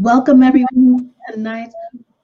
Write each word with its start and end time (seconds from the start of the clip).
Welcome 0.00 0.42
everyone 0.42 1.12
to 1.28 1.32
tonight's 1.34 1.74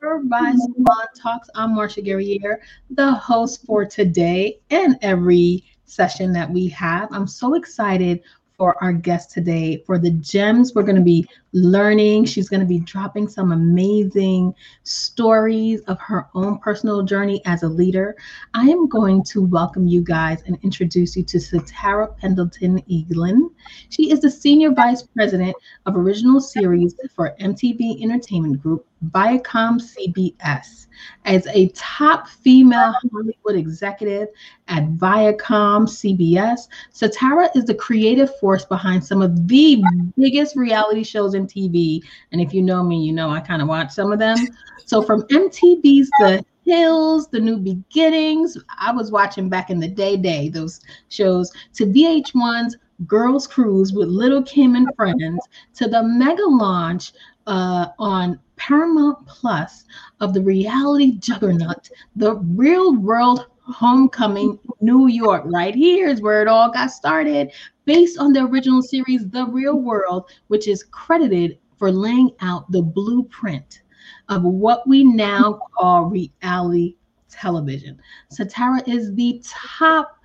Rise 0.00 0.56
Salon 0.56 1.06
Talks. 1.14 1.50
I'm 1.54 1.74
Marsha 1.74 2.02
Guerriere, 2.02 2.56
the 2.88 3.12
host 3.12 3.66
for 3.66 3.84
today 3.84 4.60
and 4.70 4.96
every 5.02 5.62
session 5.84 6.32
that 6.32 6.50
we 6.50 6.68
have. 6.68 7.10
I'm 7.12 7.26
so 7.26 7.52
excited 7.52 8.22
for 8.58 8.82
our 8.82 8.92
guest 8.92 9.30
today 9.30 9.82
for 9.84 9.98
the 9.98 10.10
gems 10.10 10.74
we're 10.74 10.82
going 10.82 10.96
to 10.96 11.02
be 11.02 11.28
learning. 11.52 12.24
She's 12.24 12.48
going 12.48 12.60
to 12.60 12.66
be 12.66 12.80
dropping 12.80 13.28
some 13.28 13.52
amazing 13.52 14.54
stories 14.82 15.82
of 15.82 16.00
her 16.00 16.28
own 16.34 16.58
personal 16.58 17.02
journey 17.02 17.42
as 17.44 17.62
a 17.62 17.68
leader. 17.68 18.16
I 18.54 18.62
am 18.62 18.88
going 18.88 19.22
to 19.24 19.42
welcome 19.42 19.86
you 19.86 20.02
guys 20.02 20.42
and 20.46 20.58
introduce 20.62 21.16
you 21.16 21.22
to 21.24 21.38
Satara 21.38 22.16
Pendleton 22.16 22.80
Eaglin. 22.90 23.50
She 23.90 24.10
is 24.10 24.20
the 24.20 24.30
Senior 24.30 24.72
Vice 24.72 25.02
President 25.02 25.54
of 25.84 25.96
Original 25.96 26.40
Series 26.40 26.94
for 27.14 27.36
MTV 27.40 28.02
Entertainment 28.02 28.62
Group, 28.62 28.86
Viacom 29.04 29.80
CBS 29.80 30.86
as 31.24 31.46
a 31.48 31.68
top 31.74 32.28
female 32.28 32.94
Hollywood 33.12 33.56
executive 33.56 34.28
at 34.68 34.84
Viacom 34.92 35.86
CBS. 35.86 36.68
Satara 36.92 37.54
is 37.54 37.64
the 37.64 37.74
creative 37.74 38.34
force 38.38 38.64
behind 38.64 39.04
some 39.04 39.22
of 39.22 39.48
the 39.48 39.82
biggest 40.16 40.56
reality 40.56 41.04
shows 41.04 41.34
in 41.34 41.46
TV. 41.46 42.00
And 42.32 42.40
if 42.40 42.54
you 42.54 42.62
know 42.62 42.82
me, 42.82 43.04
you 43.04 43.12
know 43.12 43.30
I 43.30 43.40
kind 43.40 43.60
of 43.60 43.68
watch 43.68 43.90
some 43.90 44.12
of 44.12 44.18
them. 44.18 44.38
So 44.86 45.02
from 45.02 45.22
MTV's 45.22 46.10
The 46.18 46.44
Hills, 46.64 47.28
The 47.28 47.40
New 47.40 47.58
Beginnings, 47.58 48.56
I 48.78 48.92
was 48.92 49.10
watching 49.10 49.48
back 49.48 49.70
in 49.70 49.78
the 49.78 49.88
day, 49.88 50.16
day 50.16 50.48
those 50.48 50.80
shows, 51.08 51.52
to 51.74 51.86
VH1's 51.86 52.76
Girls 53.06 53.46
Cruise 53.46 53.92
with 53.92 54.08
Lil' 54.08 54.42
Kim 54.42 54.74
and 54.74 54.88
Friends, 54.96 55.46
to 55.74 55.86
the 55.86 56.02
mega 56.02 56.46
launch 56.46 57.12
uh, 57.46 57.88
on 57.98 58.38
Paramount 58.56 59.26
Plus 59.26 59.84
of 60.20 60.34
the 60.34 60.40
reality 60.40 61.18
juggernaut, 61.18 61.90
The 62.16 62.36
Real 62.36 62.96
World 62.96 63.46
Homecoming 63.60 64.58
New 64.80 65.08
York. 65.08 65.42
Right 65.46 65.74
here 65.74 66.08
is 66.08 66.20
where 66.20 66.42
it 66.42 66.48
all 66.48 66.70
got 66.70 66.90
started, 66.90 67.52
based 67.84 68.18
on 68.18 68.32
the 68.32 68.44
original 68.44 68.82
series, 68.82 69.28
The 69.28 69.46
Real 69.46 69.76
World, 69.76 70.30
which 70.48 70.68
is 70.68 70.84
credited 70.84 71.58
for 71.76 71.92
laying 71.92 72.30
out 72.40 72.70
the 72.70 72.82
blueprint 72.82 73.82
of 74.28 74.42
what 74.42 74.86
we 74.88 75.04
now 75.04 75.60
call 75.76 76.04
reality 76.04 76.96
television. 77.30 78.00
Satara 78.32 78.86
is 78.88 79.14
the 79.14 79.42
top 79.44 80.15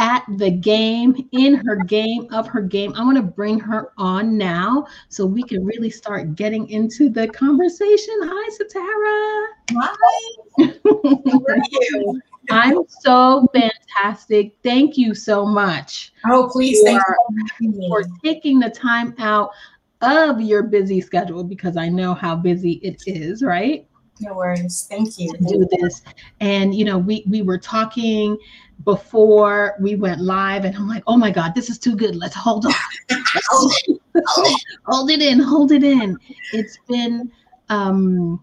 at 0.00 0.24
the 0.38 0.50
game, 0.50 1.28
in 1.32 1.54
her 1.56 1.76
game, 1.76 2.26
of 2.32 2.48
her 2.48 2.62
game. 2.62 2.94
I 2.96 3.04
want 3.04 3.18
to 3.18 3.22
bring 3.22 3.60
her 3.60 3.92
on 3.98 4.38
now 4.38 4.86
so 5.10 5.26
we 5.26 5.42
can 5.42 5.64
really 5.64 5.90
start 5.90 6.34
getting 6.34 6.68
into 6.70 7.10
the 7.10 7.28
conversation. 7.28 8.14
Hi, 8.22 8.50
Satara. 8.56 9.46
Hi. 9.78 10.72
How 11.30 11.42
are 11.48 11.62
you? 11.70 12.20
I'm 12.48 12.78
so 12.88 13.46
fantastic. 13.52 14.56
Thank 14.64 14.96
you 14.96 15.14
so 15.14 15.44
much. 15.44 16.14
Oh, 16.24 16.48
please, 16.50 16.80
for, 16.80 17.16
for 17.88 18.02
taking 18.24 18.58
the 18.58 18.70
time 18.70 19.14
out 19.18 19.50
of 20.00 20.40
your 20.40 20.62
busy 20.62 21.02
schedule 21.02 21.44
because 21.44 21.76
I 21.76 21.90
know 21.90 22.14
how 22.14 22.34
busy 22.36 22.80
it 22.82 23.02
is, 23.06 23.42
right? 23.42 23.86
No 24.20 24.34
worries. 24.34 24.86
Thank 24.88 25.18
you. 25.18 25.32
To 25.32 25.44
do 25.44 25.66
this. 25.70 26.02
And 26.40 26.74
you 26.74 26.84
know, 26.84 26.98
we 26.98 27.24
we 27.28 27.42
were 27.42 27.58
talking 27.58 28.36
before 28.84 29.76
we 29.80 29.94
went 29.96 30.20
live, 30.20 30.64
and 30.64 30.76
I'm 30.76 30.88
like, 30.88 31.02
oh 31.06 31.16
my 31.16 31.30
God, 31.30 31.54
this 31.54 31.68
is 31.70 31.78
too 31.78 31.96
good. 31.96 32.16
Let's 32.16 32.34
hold 32.34 32.66
on. 32.66 32.72
hold, 33.48 33.72
it, 33.86 34.00
hold, 34.86 35.10
it, 35.10 35.22
in, 35.22 35.38
hold 35.38 35.72
it 35.72 35.84
in. 35.84 36.18
It's 36.52 36.78
been 36.88 37.30
um, 37.68 38.42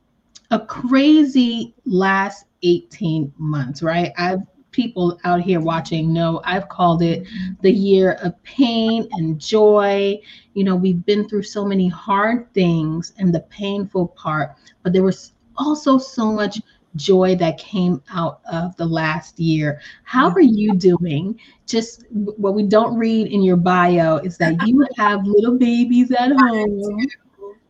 a 0.52 0.60
crazy 0.60 1.74
last 1.86 2.46
18 2.64 3.34
months, 3.38 3.82
right? 3.82 4.12
I've 4.18 4.42
people 4.72 5.20
out 5.24 5.42
here 5.42 5.60
watching 5.60 6.14
know 6.14 6.40
I've 6.44 6.70
called 6.70 7.02
it 7.02 7.26
the 7.62 7.72
year 7.72 8.12
of 8.22 8.42
pain 8.44 9.08
and 9.14 9.40
joy. 9.40 10.20
You 10.54 10.64
know, 10.64 10.76
we've 10.76 11.04
been 11.04 11.28
through 11.28 11.44
so 11.44 11.66
many 11.66 11.88
hard 11.88 12.54
things 12.54 13.12
and 13.18 13.34
the 13.34 13.40
painful 13.50 14.10
part, 14.10 14.52
but 14.84 14.94
there 14.94 15.02
was 15.02 15.34
also 15.56 15.98
so 15.98 16.32
much 16.32 16.62
joy 16.96 17.36
that 17.36 17.58
came 17.58 18.02
out 18.12 18.42
of 18.52 18.76
the 18.78 18.86
last 18.86 19.40
year. 19.40 19.82
How 20.04 20.30
are 20.30 20.42
you 20.42 20.74
doing? 20.74 21.40
Just 21.66 22.06
what 22.12 22.54
we 22.54 22.64
don't 22.64 22.96
read 22.98 23.28
in 23.28 23.42
your 23.42 23.58
bio 23.58 24.18
is 24.18 24.38
that 24.38 24.68
you 24.68 24.86
have 24.98 25.26
little 25.26 25.58
babies 25.58 26.12
at 26.12 26.32
home, 26.32 27.06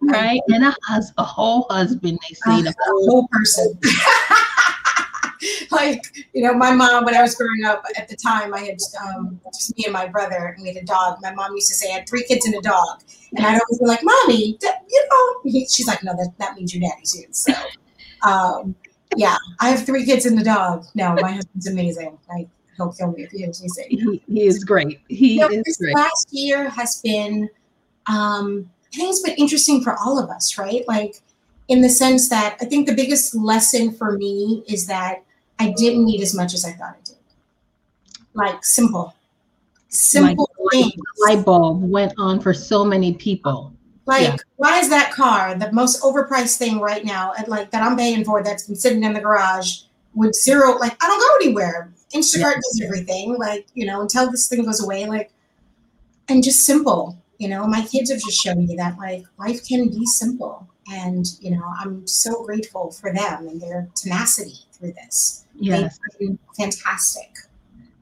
right? 0.02 0.42
And 0.48 0.66
a 0.66 0.76
hus- 0.84 1.14
a 1.18 1.24
whole 1.24 1.68
husband. 1.70 2.20
They 2.30 2.36
say 2.36 2.62
the 2.62 2.76
whole 2.86 3.28
person. 3.32 3.80
like 5.72 6.04
you 6.34 6.44
know, 6.44 6.54
my 6.54 6.72
mom 6.72 7.06
when 7.06 7.16
I 7.16 7.22
was 7.22 7.36
growing 7.36 7.64
up 7.66 7.84
at 7.98 8.08
the 8.08 8.16
time, 8.16 8.54
I 8.54 8.60
had 8.60 8.78
um, 9.04 9.40
just 9.54 9.78
me 9.78 9.86
and 9.86 9.94
my 9.94 10.08
brother, 10.08 10.54
and 10.56 10.62
we 10.62 10.70
had 10.70 10.78
a 10.78 10.86
dog. 10.86 11.20
My 11.22 11.34
mom 11.34 11.54
used 11.54 11.68
to 11.70 11.76
say 11.76 11.92
I 11.92 12.00
had 12.00 12.10
three 12.10 12.24
kids 12.24 12.46
and 12.46 12.56
a 12.56 12.62
dog, 12.62 13.02
and 13.36 13.46
I'd 13.46 13.60
always 13.60 13.80
be 13.80 13.86
like, 13.86 14.04
"Mommy, 14.04 14.58
you 14.62 15.08
know," 15.10 15.52
she's 15.70 15.88
like, 15.88 16.04
"No, 16.04 16.14
that, 16.14 16.34
that 16.40 16.56
means 16.56 16.74
your 16.74 16.88
daddy 16.88 17.04
too." 17.04 17.28
So 17.32 17.54
um, 18.24 18.76
yeah, 19.16 19.38
I 19.60 19.70
have 19.70 19.86
three 19.86 20.06
kids 20.06 20.26
and 20.26 20.40
a 20.40 20.44
dog. 20.44 20.86
No, 20.96 21.16
my 21.22 21.32
husband's 21.32 21.68
amazing. 21.68 22.18
Like 22.30 22.48
he'll 22.76 22.92
kill 22.92 23.12
me 23.12 23.24
if 23.24 23.32
he 23.32 23.40
hears 23.40 23.62
me 23.62 23.70
say. 23.70 23.88
He, 23.90 24.22
he 24.28 24.44
is 24.46 24.64
great. 24.64 25.02
He 25.08 25.36
you 25.36 25.40
know, 25.42 25.48
is 25.50 25.64
this 25.64 25.78
great. 25.78 25.96
Last 25.96 26.28
year 26.32 26.70
has 26.70 27.02
been, 27.02 27.50
um, 28.08 28.70
I 28.94 28.98
think 28.98 29.10
it's 29.10 29.22
been 29.22 29.36
interesting 29.36 29.82
for 29.82 29.98
all 29.98 30.22
of 30.22 30.30
us, 30.30 30.58
right? 30.58 30.88
Like 30.88 31.22
in 31.68 31.82
the 31.82 31.90
sense 31.90 32.30
that 32.30 32.58
I 32.62 32.66
think 32.66 32.88
the 32.88 32.96
biggest 32.96 33.36
lesson 33.36 33.92
for 33.94 34.18
me 34.18 34.64
is 34.68 34.88
that 34.88 35.24
I 35.60 35.74
didn't 35.78 36.06
need 36.06 36.22
as 36.22 36.36
much 36.36 36.54
as 36.54 36.66
I 36.66 36.72
thought 36.72 36.96
I 36.96 37.04
did. 37.04 37.16
Like 38.34 38.64
simple, 38.64 39.16
simple 39.90 40.50
like, 40.60 40.72
things. 40.72 40.94
Light 41.28 41.44
bulb 41.44 41.82
went 41.82 42.14
on 42.18 42.40
for 42.40 42.54
so 42.54 42.86
many 42.86 43.14
people. 43.14 43.74
Like, 44.08 44.24
yeah. 44.24 44.38
why 44.56 44.80
is 44.80 44.90
that 44.90 45.12
car 45.12 45.54
the 45.56 45.72
most 45.74 46.02
overpriced 46.02 46.58
thing 46.58 46.80
right 46.80 47.04
now? 47.04 47.34
At 47.38 47.50
like 47.50 47.72
that 47.72 47.84
I'm 47.84 47.98
paying 47.98 48.24
for 48.24 48.42
that's 48.42 48.66
been 48.66 48.76
sitting 48.76 49.04
in 49.04 49.14
the 49.14 49.20
garage 49.20 49.82
with 50.16 50.34
zero. 50.34 50.78
Like, 50.78 50.96
I 51.04 51.08
don't 51.08 51.20
go 51.20 51.46
anywhere. 51.46 51.92
Instacart 52.16 52.40
yeah. 52.40 52.54
does 52.56 52.82
everything. 52.84 53.36
Like, 53.38 53.68
you 53.74 53.86
know, 53.86 54.02
until 54.02 54.32
this 54.32 54.48
thing 54.48 54.64
goes 54.64 54.82
away. 54.82 55.06
Like, 55.06 55.32
and 56.30 56.42
just 56.42 56.62
simple. 56.62 57.18
You 57.38 57.50
know, 57.50 57.68
my 57.68 57.86
kids 57.86 58.10
have 58.10 58.22
just 58.22 58.42
shown 58.42 58.66
me 58.66 58.76
that 58.78 58.98
like 58.98 59.24
life 59.38 59.68
can 59.68 59.90
be 59.90 60.06
simple, 60.06 60.68
and 60.92 61.28
you 61.40 61.52
know, 61.52 61.64
I'm 61.80 62.08
so 62.08 62.44
grateful 62.46 62.92
for 62.92 63.14
them 63.14 63.48
and 63.48 63.62
their 63.62 63.88
tenacity 63.94 64.56
through 64.72 64.94
this. 64.94 65.46
Yes, 65.54 66.00
fantastic 66.58 67.38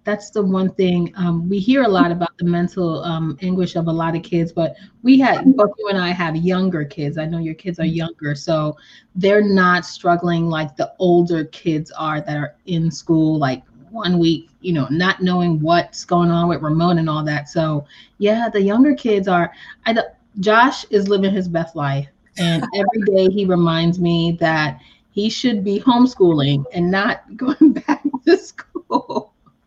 that's 0.05 0.29
the 0.29 0.41
one 0.41 0.71
thing 0.75 1.11
um, 1.17 1.49
we 1.49 1.59
hear 1.59 1.83
a 1.83 1.87
lot 1.87 2.11
about 2.11 2.37
the 2.37 2.45
mental 2.45 3.03
um, 3.03 3.37
anguish 3.41 3.75
of 3.75 3.87
a 3.87 3.91
lot 3.91 4.15
of 4.15 4.23
kids 4.23 4.53
but 4.53 4.75
we 5.01 5.19
had 5.19 5.55
both 5.57 5.71
you 5.77 5.87
and 5.89 5.97
i 5.97 6.09
have 6.09 6.35
younger 6.35 6.85
kids. 6.85 7.17
I 7.17 7.25
know 7.25 7.39
your 7.39 7.55
kids 7.55 7.79
are 7.79 7.85
younger 7.85 8.35
so 8.35 8.77
they're 9.15 9.43
not 9.43 9.85
struggling 9.85 10.47
like 10.47 10.77
the 10.77 10.93
older 10.99 11.45
kids 11.45 11.91
are 11.91 12.21
that 12.21 12.37
are 12.37 12.55
in 12.67 12.89
school 12.91 13.37
like 13.37 13.63
one 13.89 14.19
week 14.19 14.49
you 14.61 14.73
know 14.73 14.87
not 14.89 15.21
knowing 15.21 15.59
what's 15.59 16.05
going 16.05 16.29
on 16.29 16.47
with 16.47 16.61
remote 16.61 16.97
and 16.97 17.09
all 17.09 17.23
that. 17.25 17.49
So 17.49 17.85
yeah 18.19 18.47
the 18.51 18.61
younger 18.61 18.93
kids 18.93 19.27
are 19.27 19.51
I, 19.85 19.97
josh 20.39 20.85
is 20.89 21.07
living 21.07 21.33
his 21.33 21.47
best 21.47 21.75
life 21.75 22.07
and 22.37 22.63
every 22.75 23.01
day 23.05 23.33
he 23.33 23.45
reminds 23.45 23.99
me 23.99 24.37
that 24.39 24.79
he 25.11 25.29
should 25.29 25.63
be 25.63 25.79
homeschooling 25.79 26.65
and 26.73 26.91
not 26.91 27.23
going 27.37 27.73
back 27.73 28.03
to 28.25 28.37
school 28.37 29.24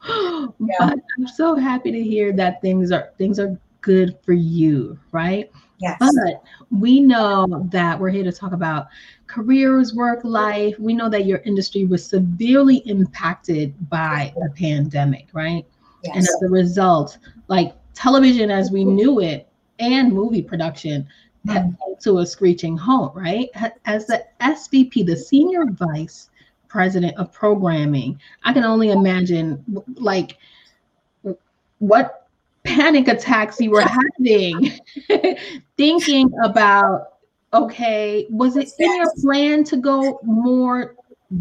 yeah. 0.58 0.76
But 0.78 0.98
I'm 1.16 1.26
so 1.26 1.56
happy 1.56 1.92
to 1.92 2.02
hear 2.02 2.32
that 2.32 2.60
things 2.62 2.90
are 2.90 3.12
things 3.18 3.38
are 3.38 3.58
good 3.80 4.16
for 4.24 4.32
you, 4.32 4.98
right? 5.12 5.50
Yes. 5.80 5.96
But 6.00 6.42
we 6.70 7.00
know 7.00 7.66
that 7.70 7.98
we're 7.98 8.10
here 8.10 8.24
to 8.24 8.32
talk 8.32 8.52
about 8.52 8.88
careers, 9.26 9.94
work 9.94 10.20
life. 10.24 10.78
We 10.78 10.94
know 10.94 11.08
that 11.08 11.26
your 11.26 11.38
industry 11.38 11.84
was 11.84 12.04
severely 12.04 12.78
impacted 12.78 13.74
by 13.88 14.32
the 14.36 14.50
pandemic, 14.56 15.28
right? 15.32 15.64
Yes. 16.02 16.16
And 16.16 16.24
as 16.24 16.42
a 16.42 16.48
result, 16.48 17.18
like 17.48 17.74
television 17.94 18.50
as 18.50 18.70
we 18.70 18.84
knew 18.84 19.20
it 19.20 19.48
and 19.78 20.12
movie 20.12 20.42
production 20.42 21.06
mm-hmm. 21.46 21.92
to 22.00 22.18
a 22.18 22.26
screeching 22.26 22.76
halt, 22.76 23.14
right? 23.14 23.48
As 23.84 24.06
the 24.06 24.24
SVP, 24.40 25.06
the 25.06 25.16
senior 25.16 25.64
vice 25.66 26.30
president 26.68 27.16
of 27.16 27.32
programming. 27.32 28.20
I 28.44 28.52
can 28.52 28.64
only 28.64 28.90
imagine 28.90 29.64
like 29.96 30.36
what 31.78 32.28
panic 32.64 33.08
attacks 33.08 33.60
you 33.60 33.70
were 33.70 33.84
having 33.84 34.72
thinking 35.76 36.30
about 36.44 37.14
okay 37.54 38.26
was 38.28 38.56
it 38.56 38.70
in 38.78 38.96
your 38.96 39.10
plan 39.22 39.64
to 39.64 39.76
go 39.76 40.20
more 40.22 40.94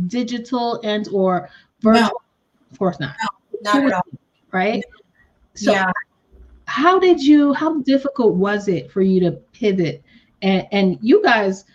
digital 0.07 0.79
and 0.83 1.07
or 1.09 1.49
virtual? 1.81 2.03
No. 2.03 2.11
of 2.71 2.79
course 2.79 2.99
not. 2.99 3.15
No, 3.61 3.73
not 3.73 3.85
at 3.85 3.93
all. 3.93 4.01
Right? 4.51 4.83
So 5.55 5.71
yeah. 5.71 5.91
how 6.65 6.99
did 6.99 7.21
you 7.21 7.53
how 7.53 7.81
difficult 7.81 8.35
was 8.35 8.67
it 8.67 8.91
for 8.91 9.01
you 9.01 9.19
to 9.21 9.31
pivot? 9.31 10.03
And 10.41 10.67
and 10.71 10.97
you 11.01 11.21
guys 11.23 11.65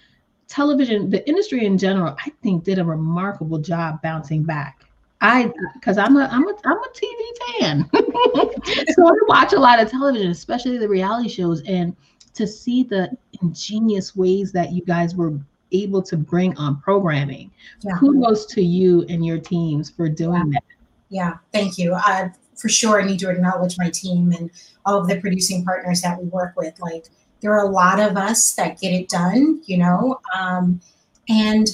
television 0.52 1.08
the 1.08 1.26
industry 1.26 1.64
in 1.64 1.78
general 1.78 2.14
i 2.26 2.30
think 2.42 2.62
did 2.62 2.78
a 2.78 2.84
remarkable 2.84 3.58
job 3.58 4.00
bouncing 4.02 4.42
back. 4.42 4.80
I 5.22 5.50
because 5.74 5.96
i'm 5.96 6.16
a 6.16 6.28
i'm 6.30 6.46
a 6.46 6.54
i'm 6.66 6.76
a 6.76 6.88
tv 6.94 7.60
fan. 7.60 7.90
So 8.94 9.06
i 9.06 9.12
watch 9.28 9.54
a 9.54 9.58
lot 9.58 9.80
of 9.80 9.90
television 9.90 10.30
especially 10.30 10.76
the 10.76 10.88
reality 10.88 11.30
shows 11.30 11.62
and 11.62 11.96
to 12.34 12.46
see 12.46 12.82
the 12.82 13.10
ingenious 13.40 14.14
ways 14.14 14.52
that 14.52 14.72
you 14.72 14.82
guys 14.82 15.14
were 15.14 15.32
able 15.70 16.02
to 16.02 16.16
bring 16.18 16.56
on 16.58 16.80
programming. 16.82 17.50
Yeah. 17.80 17.96
kudos 17.98 18.44
to 18.46 18.62
you 18.62 19.06
and 19.08 19.24
your 19.24 19.38
teams 19.38 19.88
for 19.88 20.06
doing 20.08 20.52
yeah. 20.52 20.60
that. 20.60 20.64
Yeah 21.08 21.34
thank 21.52 21.78
you. 21.78 21.94
Uh, 21.94 22.28
for 22.56 22.68
sure 22.68 23.00
i 23.00 23.04
need 23.06 23.18
to 23.20 23.30
acknowledge 23.30 23.78
my 23.78 23.88
team 23.88 24.32
and 24.32 24.50
all 24.84 25.00
of 25.00 25.08
the 25.08 25.18
producing 25.18 25.64
partners 25.64 26.02
that 26.02 26.20
we 26.20 26.28
work 26.28 26.52
with. 26.56 26.78
Like 26.78 27.06
there 27.42 27.52
are 27.52 27.66
a 27.66 27.70
lot 27.70 28.00
of 28.00 28.16
us 28.16 28.54
that 28.54 28.80
get 28.80 28.92
it 28.92 29.08
done, 29.08 29.60
you 29.66 29.76
know. 29.76 30.20
Um, 30.34 30.80
and 31.28 31.68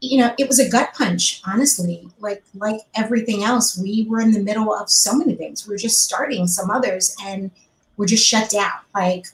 you 0.00 0.18
know, 0.18 0.34
it 0.36 0.48
was 0.48 0.58
a 0.58 0.68
gut 0.68 0.90
punch, 0.94 1.40
honestly. 1.46 2.08
Like 2.18 2.42
like 2.54 2.80
everything 2.96 3.44
else, 3.44 3.78
we 3.78 4.04
were 4.08 4.20
in 4.20 4.32
the 4.32 4.42
middle 4.42 4.74
of 4.74 4.90
so 4.90 5.14
many 5.14 5.34
things. 5.34 5.66
We 5.66 5.74
are 5.74 5.78
just 5.78 6.02
starting 6.02 6.46
some 6.48 6.70
others, 6.70 7.16
and 7.24 7.50
we're 7.96 8.06
just 8.06 8.26
shut 8.26 8.50
down. 8.50 8.72
Like 8.94 9.26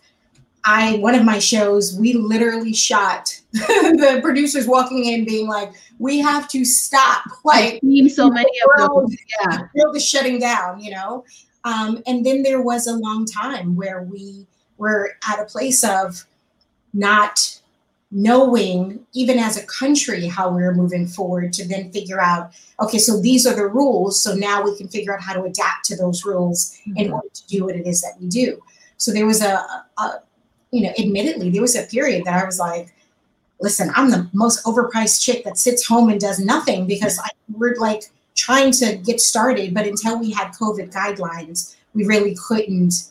I, 0.66 0.96
one 0.98 1.14
of 1.14 1.24
my 1.24 1.38
shows, 1.38 1.96
we 1.98 2.12
literally 2.12 2.74
shot 2.74 3.40
the 3.52 4.20
producers 4.22 4.66
walking 4.66 5.06
in, 5.06 5.24
being 5.24 5.48
like, 5.48 5.72
"We 5.98 6.18
have 6.18 6.48
to 6.48 6.64
stop." 6.64 7.24
Like, 7.44 7.80
so 8.10 8.28
many 8.28 8.50
of 8.76 8.90
them. 8.92 9.16
Yeah, 9.40 9.56
the 9.56 9.82
world 9.82 9.96
is 9.96 10.06
shutting 10.06 10.38
down. 10.38 10.80
You 10.80 10.90
know. 10.90 11.24
Um, 11.64 12.02
and 12.06 12.24
then 12.24 12.42
there 12.42 12.60
was 12.60 12.86
a 12.86 12.92
long 12.92 13.24
time 13.24 13.74
where 13.74 14.02
we 14.02 14.46
we're 14.78 15.10
at 15.28 15.40
a 15.40 15.44
place 15.44 15.84
of 15.84 16.24
not 16.94 17.58
knowing 18.10 19.04
even 19.12 19.38
as 19.38 19.58
a 19.58 19.66
country 19.66 20.26
how 20.26 20.50
we're 20.50 20.72
moving 20.72 21.06
forward 21.06 21.52
to 21.52 21.68
then 21.68 21.92
figure 21.92 22.20
out 22.20 22.52
okay 22.80 22.98
so 22.98 23.20
these 23.20 23.46
are 23.46 23.54
the 23.54 23.66
rules 23.66 24.22
so 24.22 24.34
now 24.34 24.62
we 24.62 24.74
can 24.78 24.88
figure 24.88 25.14
out 25.14 25.22
how 25.22 25.34
to 25.34 25.42
adapt 25.42 25.84
to 25.84 25.94
those 25.94 26.24
rules 26.24 26.78
mm-hmm. 26.88 26.96
in 26.96 27.12
order 27.12 27.28
to 27.34 27.46
do 27.48 27.66
what 27.66 27.76
it 27.76 27.86
is 27.86 28.00
that 28.00 28.14
we 28.18 28.26
do 28.26 28.62
so 28.96 29.12
there 29.12 29.26
was 29.26 29.42
a, 29.42 29.62
a, 29.98 30.22
you 30.70 30.82
know 30.82 30.92
admittedly 30.98 31.50
there 31.50 31.60
was 31.60 31.76
a 31.76 31.82
period 31.82 32.24
that 32.24 32.42
i 32.42 32.46
was 32.46 32.58
like 32.58 32.94
listen 33.60 33.90
i'm 33.94 34.10
the 34.10 34.26
most 34.32 34.64
overpriced 34.64 35.22
chick 35.22 35.44
that 35.44 35.58
sits 35.58 35.86
home 35.86 36.08
and 36.08 36.18
does 36.18 36.40
nothing 36.40 36.86
because 36.86 37.18
I, 37.18 37.28
we're 37.52 37.76
like 37.76 38.04
trying 38.34 38.72
to 38.72 38.96
get 38.96 39.20
started 39.20 39.74
but 39.74 39.86
until 39.86 40.18
we 40.18 40.30
had 40.30 40.52
covid 40.52 40.90
guidelines 40.94 41.76
we 41.92 42.06
really 42.06 42.34
couldn't 42.48 43.10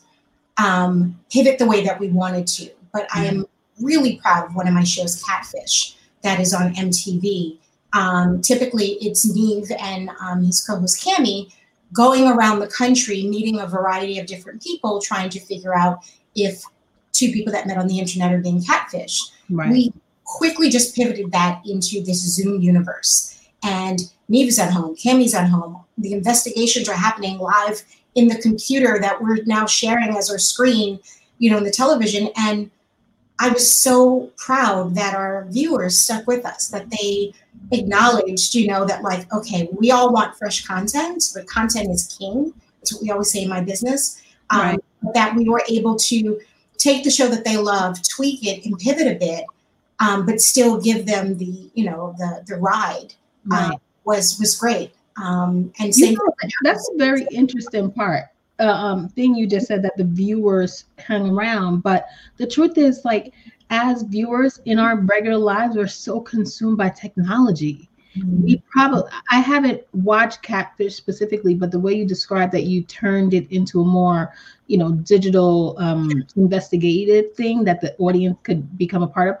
um, 0.58 1.18
pivot 1.30 1.58
the 1.58 1.66
way 1.66 1.84
that 1.84 1.98
we 1.98 2.08
wanted 2.08 2.46
to. 2.48 2.70
But 2.92 3.06
I 3.14 3.26
am 3.26 3.46
really 3.80 4.16
proud 4.16 4.46
of 4.46 4.54
one 4.54 4.66
of 4.66 4.74
my 4.74 4.84
shows, 4.84 5.22
Catfish, 5.22 5.96
that 6.22 6.40
is 6.40 6.52
on 6.52 6.74
MTV. 6.74 7.58
Um, 7.92 8.40
typically, 8.42 8.98
it's 9.00 9.24
Nev 9.24 9.70
and 9.80 10.10
um, 10.20 10.44
his 10.44 10.64
co-host 10.66 11.04
Kamie 11.04 11.52
going 11.92 12.26
around 12.26 12.58
the 12.58 12.66
country, 12.66 13.24
meeting 13.24 13.60
a 13.60 13.66
variety 13.66 14.18
of 14.18 14.26
different 14.26 14.62
people, 14.62 15.00
trying 15.00 15.30
to 15.30 15.40
figure 15.40 15.76
out 15.76 16.00
if 16.34 16.62
two 17.12 17.32
people 17.32 17.52
that 17.52 17.66
met 17.66 17.78
on 17.78 17.86
the 17.86 17.98
internet 17.98 18.32
are 18.32 18.40
being 18.40 18.62
catfish. 18.62 19.20
Right. 19.48 19.70
We 19.70 19.92
quickly 20.24 20.68
just 20.68 20.94
pivoted 20.94 21.32
that 21.32 21.62
into 21.66 22.02
this 22.02 22.20
Zoom 22.20 22.60
universe. 22.60 23.34
And 23.62 24.00
Nev's 24.28 24.58
at 24.58 24.72
home, 24.72 24.94
Kamie's 24.94 25.34
at 25.34 25.48
home. 25.48 25.82
The 25.96 26.12
investigations 26.12 26.88
are 26.88 26.94
happening 26.94 27.38
live 27.38 27.82
in 28.14 28.28
the 28.28 28.40
computer 28.40 28.98
that 29.00 29.20
we're 29.20 29.42
now 29.44 29.66
sharing 29.66 30.16
as 30.16 30.30
our 30.30 30.38
screen, 30.38 30.98
you 31.38 31.50
know, 31.50 31.58
in 31.58 31.64
the 31.64 31.70
television. 31.70 32.30
And 32.36 32.70
I 33.38 33.50
was 33.50 33.70
so 33.70 34.30
proud 34.36 34.94
that 34.96 35.14
our 35.14 35.46
viewers 35.48 35.96
stuck 35.98 36.26
with 36.26 36.44
us, 36.44 36.68
that 36.68 36.90
they 36.90 37.32
acknowledged, 37.70 38.54
you 38.54 38.66
know, 38.66 38.84
that 38.84 39.02
like, 39.02 39.32
okay, 39.32 39.68
we 39.72 39.90
all 39.90 40.12
want 40.12 40.36
fresh 40.36 40.66
content, 40.66 41.22
but 41.34 41.46
content 41.46 41.90
is 41.90 42.16
king. 42.18 42.52
That's 42.80 42.94
what 42.94 43.02
we 43.02 43.10
always 43.10 43.30
say 43.30 43.42
in 43.42 43.48
my 43.48 43.60
business. 43.60 44.22
Um, 44.50 44.60
right. 44.60 44.78
That 45.14 45.36
we 45.36 45.48
were 45.48 45.62
able 45.68 45.96
to 45.96 46.40
take 46.78 47.04
the 47.04 47.10
show 47.10 47.28
that 47.28 47.44
they 47.44 47.56
love, 47.56 47.98
tweak 48.08 48.46
it, 48.46 48.64
and 48.64 48.78
pivot 48.78 49.06
a 49.06 49.14
bit, 49.14 49.44
um, 50.00 50.26
but 50.26 50.40
still 50.40 50.80
give 50.80 51.06
them 51.06 51.38
the, 51.38 51.70
you 51.74 51.84
know, 51.84 52.14
the 52.18 52.42
the 52.46 52.56
ride. 52.56 53.14
Right. 53.44 53.72
Uh, 53.72 53.76
was 54.04 54.38
was 54.40 54.56
great. 54.56 54.92
Um, 55.22 55.72
and 55.78 55.94
you 55.94 56.12
know, 56.12 56.28
that's 56.62 56.88
a 56.94 56.98
very 56.98 57.26
interesting 57.32 57.90
part. 57.90 58.24
Uh, 58.60 58.72
um, 58.72 59.08
thing 59.10 59.36
you 59.36 59.46
just 59.46 59.68
said 59.68 59.82
that 59.82 59.96
the 59.96 60.04
viewers 60.04 60.86
hang 60.98 61.30
around, 61.30 61.80
but 61.82 62.06
the 62.38 62.46
truth 62.46 62.76
is, 62.76 63.04
like, 63.04 63.32
as 63.70 64.02
viewers 64.02 64.60
in 64.64 64.78
our 64.78 64.96
regular 64.96 65.38
lives, 65.38 65.76
we're 65.76 65.86
so 65.86 66.20
consumed 66.20 66.76
by 66.76 66.88
technology. 66.88 67.88
Mm-hmm. 68.16 68.42
We 68.42 68.62
probably, 68.72 69.02
I 69.30 69.38
haven't 69.40 69.82
watched 69.92 70.42
Catfish 70.42 70.96
specifically, 70.96 71.54
but 71.54 71.70
the 71.70 71.78
way 71.78 71.94
you 71.94 72.04
described 72.04 72.52
that 72.52 72.64
you 72.64 72.82
turned 72.82 73.34
it 73.34 73.50
into 73.52 73.80
a 73.80 73.84
more, 73.84 74.34
you 74.66 74.78
know, 74.78 74.92
digital 74.92 75.76
um, 75.78 76.24
investigative 76.36 77.34
thing 77.34 77.62
that 77.64 77.80
the 77.80 77.94
audience 77.98 78.38
could 78.42 78.76
become 78.76 79.02
a 79.02 79.08
part 79.08 79.28
of 79.28 79.36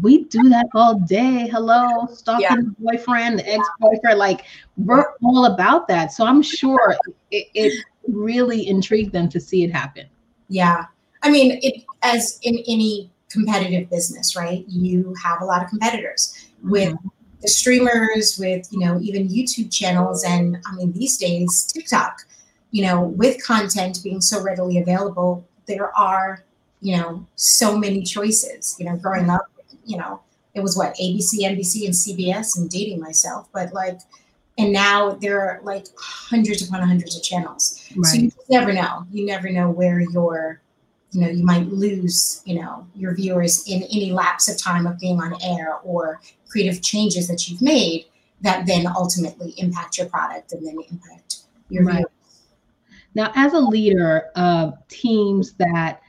we 0.00 0.24
do 0.24 0.48
that 0.48 0.66
all 0.74 0.98
day. 0.98 1.48
Hello, 1.48 2.06
stalking 2.12 2.42
yeah. 2.42 2.56
the 2.56 2.74
boyfriend, 2.78 3.38
the 3.38 3.52
ex-boyfriend. 3.52 4.18
Like 4.18 4.44
we're 4.76 5.12
all 5.22 5.46
about 5.46 5.86
that. 5.88 6.12
So 6.12 6.24
I'm 6.24 6.42
sure 6.42 6.96
it, 7.30 7.46
it 7.54 7.84
really 8.08 8.66
intrigued 8.66 9.12
them 9.12 9.28
to 9.28 9.40
see 9.40 9.64
it 9.64 9.70
happen. 9.72 10.06
Yeah. 10.48 10.86
I 11.22 11.30
mean, 11.30 11.58
it 11.62 11.84
as 12.02 12.38
in 12.42 12.62
any 12.66 13.10
competitive 13.30 13.88
business, 13.88 14.36
right? 14.36 14.64
You 14.68 15.14
have 15.22 15.40
a 15.42 15.44
lot 15.44 15.62
of 15.62 15.68
competitors 15.70 16.48
with 16.62 16.92
mm-hmm. 16.92 17.08
the 17.40 17.48
streamers, 17.48 18.36
with 18.38 18.68
you 18.72 18.80
know, 18.80 18.98
even 19.00 19.28
YouTube 19.28 19.72
channels, 19.72 20.24
and 20.24 20.58
I 20.66 20.74
mean 20.74 20.92
these 20.92 21.16
days 21.16 21.72
TikTok, 21.72 22.26
you 22.72 22.82
know, 22.84 23.02
with 23.02 23.44
content 23.44 24.00
being 24.02 24.20
so 24.20 24.42
readily 24.42 24.78
available, 24.78 25.46
there 25.66 25.96
are, 25.96 26.44
you 26.80 26.96
know, 26.96 27.26
so 27.36 27.78
many 27.78 28.02
choices. 28.02 28.76
You 28.78 28.86
know, 28.86 28.96
growing 28.96 29.30
up 29.30 29.46
you 29.84 29.96
know, 29.96 30.20
it 30.54 30.60
was 30.60 30.76
what 30.76 30.94
ABC, 30.96 31.40
NBC, 31.40 31.84
and 31.84 31.94
CBS, 31.94 32.56
and 32.58 32.70
dating 32.70 33.00
myself, 33.00 33.48
but 33.52 33.72
like, 33.72 33.98
and 34.56 34.72
now 34.72 35.10
there 35.10 35.40
are 35.40 35.60
like 35.64 35.86
hundreds 35.98 36.66
upon 36.66 36.86
hundreds 36.86 37.16
of 37.16 37.22
channels. 37.22 37.84
Right. 37.96 38.06
So 38.06 38.16
you 38.18 38.32
never 38.48 38.72
know. 38.72 39.04
You 39.10 39.26
never 39.26 39.50
know 39.50 39.68
where 39.70 40.00
your, 40.00 40.60
you 41.10 41.20
know, 41.20 41.28
you 41.28 41.44
might 41.44 41.66
lose, 41.66 42.40
you 42.44 42.60
know, 42.60 42.86
your 42.94 43.14
viewers 43.16 43.64
in 43.68 43.82
any 43.84 44.12
lapse 44.12 44.48
of 44.48 44.56
time 44.56 44.86
of 44.86 44.98
being 45.00 45.20
on 45.20 45.34
air 45.42 45.78
or 45.82 46.20
creative 46.48 46.82
changes 46.82 47.26
that 47.26 47.48
you've 47.48 47.62
made 47.62 48.04
that 48.42 48.66
then 48.66 48.86
ultimately 48.86 49.54
impact 49.56 49.98
your 49.98 50.06
product 50.08 50.52
and 50.52 50.64
then 50.64 50.76
impact 50.88 51.38
your 51.68 51.82
right. 51.84 51.96
viewers. 51.96 52.10
Now, 53.16 53.32
as 53.34 53.54
a 53.54 53.58
leader 53.60 54.30
of 54.36 54.74
teams 54.88 55.54
that 55.54 56.00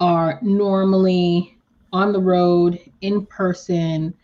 are 0.00 0.38
normally 0.42 1.56
on 1.92 2.12
the 2.12 2.20
road, 2.20 2.78
in 3.00 3.26
person. 3.26 4.14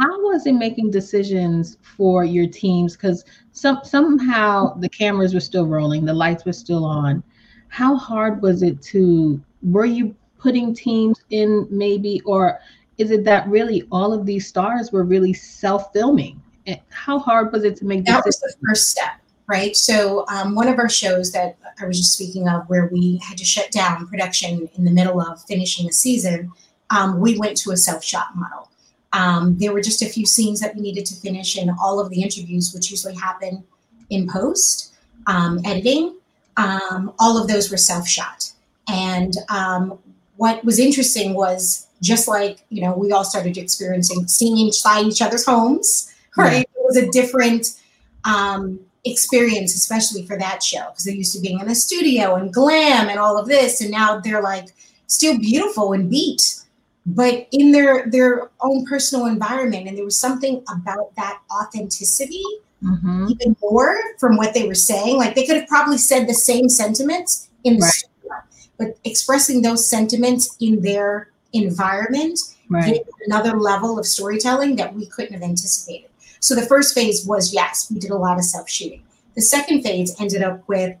How 0.00 0.20
was 0.22 0.46
it 0.46 0.54
making 0.54 0.90
decisions 0.90 1.76
for 1.82 2.24
your 2.24 2.48
teams? 2.48 2.96
Because 2.96 3.24
some 3.52 3.80
somehow 3.84 4.74
the 4.74 4.88
cameras 4.88 5.32
were 5.32 5.40
still 5.40 5.66
rolling, 5.66 6.04
the 6.04 6.12
lights 6.12 6.44
were 6.44 6.52
still 6.52 6.84
on. 6.84 7.22
How 7.68 7.96
hard 7.96 8.42
was 8.42 8.62
it 8.62 8.82
to? 8.82 9.40
Were 9.62 9.84
you 9.84 10.14
putting 10.38 10.74
teams 10.74 11.20
in 11.30 11.68
maybe, 11.70 12.20
or 12.24 12.58
is 12.98 13.12
it 13.12 13.24
that 13.24 13.46
really 13.48 13.86
all 13.92 14.12
of 14.12 14.26
these 14.26 14.46
stars 14.46 14.90
were 14.90 15.04
really 15.04 15.32
self-filming? 15.32 16.42
How 16.88 17.18
hard 17.18 17.52
was 17.52 17.62
it 17.62 17.76
to 17.76 17.84
make 17.84 18.04
that 18.06 18.24
decisions? 18.24 18.42
was 18.42 18.54
the 18.54 18.66
first 18.66 18.90
step, 18.90 19.20
right? 19.46 19.76
So 19.76 20.24
um, 20.28 20.54
one 20.56 20.66
of 20.66 20.78
our 20.78 20.88
shows 20.88 21.30
that 21.32 21.58
I 21.80 21.86
was 21.86 21.98
just 21.98 22.14
speaking 22.14 22.48
of, 22.48 22.68
where 22.68 22.86
we 22.92 23.18
had 23.18 23.38
to 23.38 23.44
shut 23.44 23.70
down 23.70 24.08
production 24.08 24.68
in 24.76 24.84
the 24.84 24.90
middle 24.90 25.20
of 25.20 25.42
finishing 25.44 25.88
a 25.88 25.92
season 25.92 26.50
um, 26.90 27.20
we 27.20 27.38
went 27.38 27.56
to 27.58 27.70
a 27.70 27.76
self 27.76 28.04
shot 28.04 28.36
model. 28.36 28.68
Um, 29.12 29.56
there 29.58 29.72
were 29.72 29.80
just 29.80 30.02
a 30.02 30.06
few 30.06 30.26
scenes 30.26 30.60
that 30.60 30.74
we 30.74 30.82
needed 30.82 31.06
to 31.06 31.14
finish, 31.14 31.56
and 31.56 31.70
all 31.80 32.00
of 32.00 32.10
the 32.10 32.22
interviews, 32.22 32.72
which 32.74 32.90
usually 32.90 33.14
happen 33.14 33.64
in 34.10 34.28
post 34.28 34.92
um, 35.26 35.60
editing, 35.64 36.16
um, 36.56 37.12
all 37.18 37.40
of 37.40 37.48
those 37.48 37.70
were 37.70 37.76
self 37.76 38.08
shot. 38.08 38.52
And 38.88 39.34
um, 39.48 39.98
what 40.36 40.64
was 40.64 40.78
interesting 40.78 41.34
was 41.34 41.86
just 42.02 42.28
like 42.28 42.64
you 42.70 42.80
know 42.82 42.94
we 42.96 43.12
all 43.12 43.24
started 43.24 43.58
experiencing 43.58 44.26
seeing 44.26 44.58
inside 44.58 45.06
each 45.06 45.22
other's 45.22 45.44
homes, 45.44 46.12
right? 46.36 46.52
Yeah. 46.52 46.60
It 46.60 46.84
was 46.84 46.96
a 46.96 47.10
different 47.10 47.80
um, 48.24 48.80
experience, 49.04 49.74
especially 49.74 50.26
for 50.26 50.36
that 50.38 50.62
show, 50.62 50.86
because 50.90 51.04
they're 51.04 51.14
used 51.14 51.34
to 51.34 51.40
being 51.40 51.60
in 51.60 51.68
a 51.68 51.74
studio 51.74 52.34
and 52.34 52.52
glam 52.52 53.08
and 53.08 53.18
all 53.18 53.38
of 53.38 53.46
this, 53.46 53.80
and 53.80 53.90
now 53.90 54.20
they're 54.20 54.42
like 54.42 54.68
still 55.06 55.38
beautiful 55.38 55.92
and 55.92 56.08
beat 56.08 56.60
but 57.06 57.48
in 57.52 57.72
their 57.72 58.08
their 58.10 58.50
own 58.60 58.84
personal 58.84 59.26
environment 59.26 59.88
and 59.88 59.96
there 59.96 60.04
was 60.04 60.16
something 60.16 60.62
about 60.74 61.14
that 61.16 61.40
authenticity 61.50 62.44
mm-hmm. 62.82 63.28
even 63.30 63.56
more 63.62 63.98
from 64.18 64.36
what 64.36 64.52
they 64.54 64.66
were 64.66 64.74
saying 64.74 65.16
like 65.16 65.34
they 65.34 65.46
could 65.46 65.56
have 65.56 65.68
probably 65.68 65.98
said 65.98 66.28
the 66.28 66.34
same 66.34 66.68
sentiments 66.68 67.48
in 67.64 67.76
the 67.76 67.82
right. 67.82 67.92
studio 67.92 68.36
but 68.78 68.98
expressing 69.04 69.62
those 69.62 69.88
sentiments 69.88 70.56
in 70.60 70.82
their 70.82 71.30
environment 71.52 72.38
Right. 72.70 72.94
gave 72.94 73.02
another 73.26 73.58
level 73.58 73.98
of 73.98 74.06
storytelling 74.06 74.76
that 74.76 74.94
we 74.94 75.04
couldn't 75.04 75.32
have 75.32 75.42
anticipated. 75.42 76.08
So 76.38 76.54
the 76.54 76.62
first 76.62 76.94
phase 76.94 77.26
was 77.26 77.52
yes, 77.52 77.90
we 77.92 77.98
did 77.98 78.12
a 78.12 78.16
lot 78.16 78.38
of 78.38 78.44
self 78.44 78.70
shooting. 78.70 79.02
The 79.34 79.42
second 79.42 79.82
phase 79.82 80.14
ended 80.20 80.42
up 80.42 80.66
with, 80.68 80.96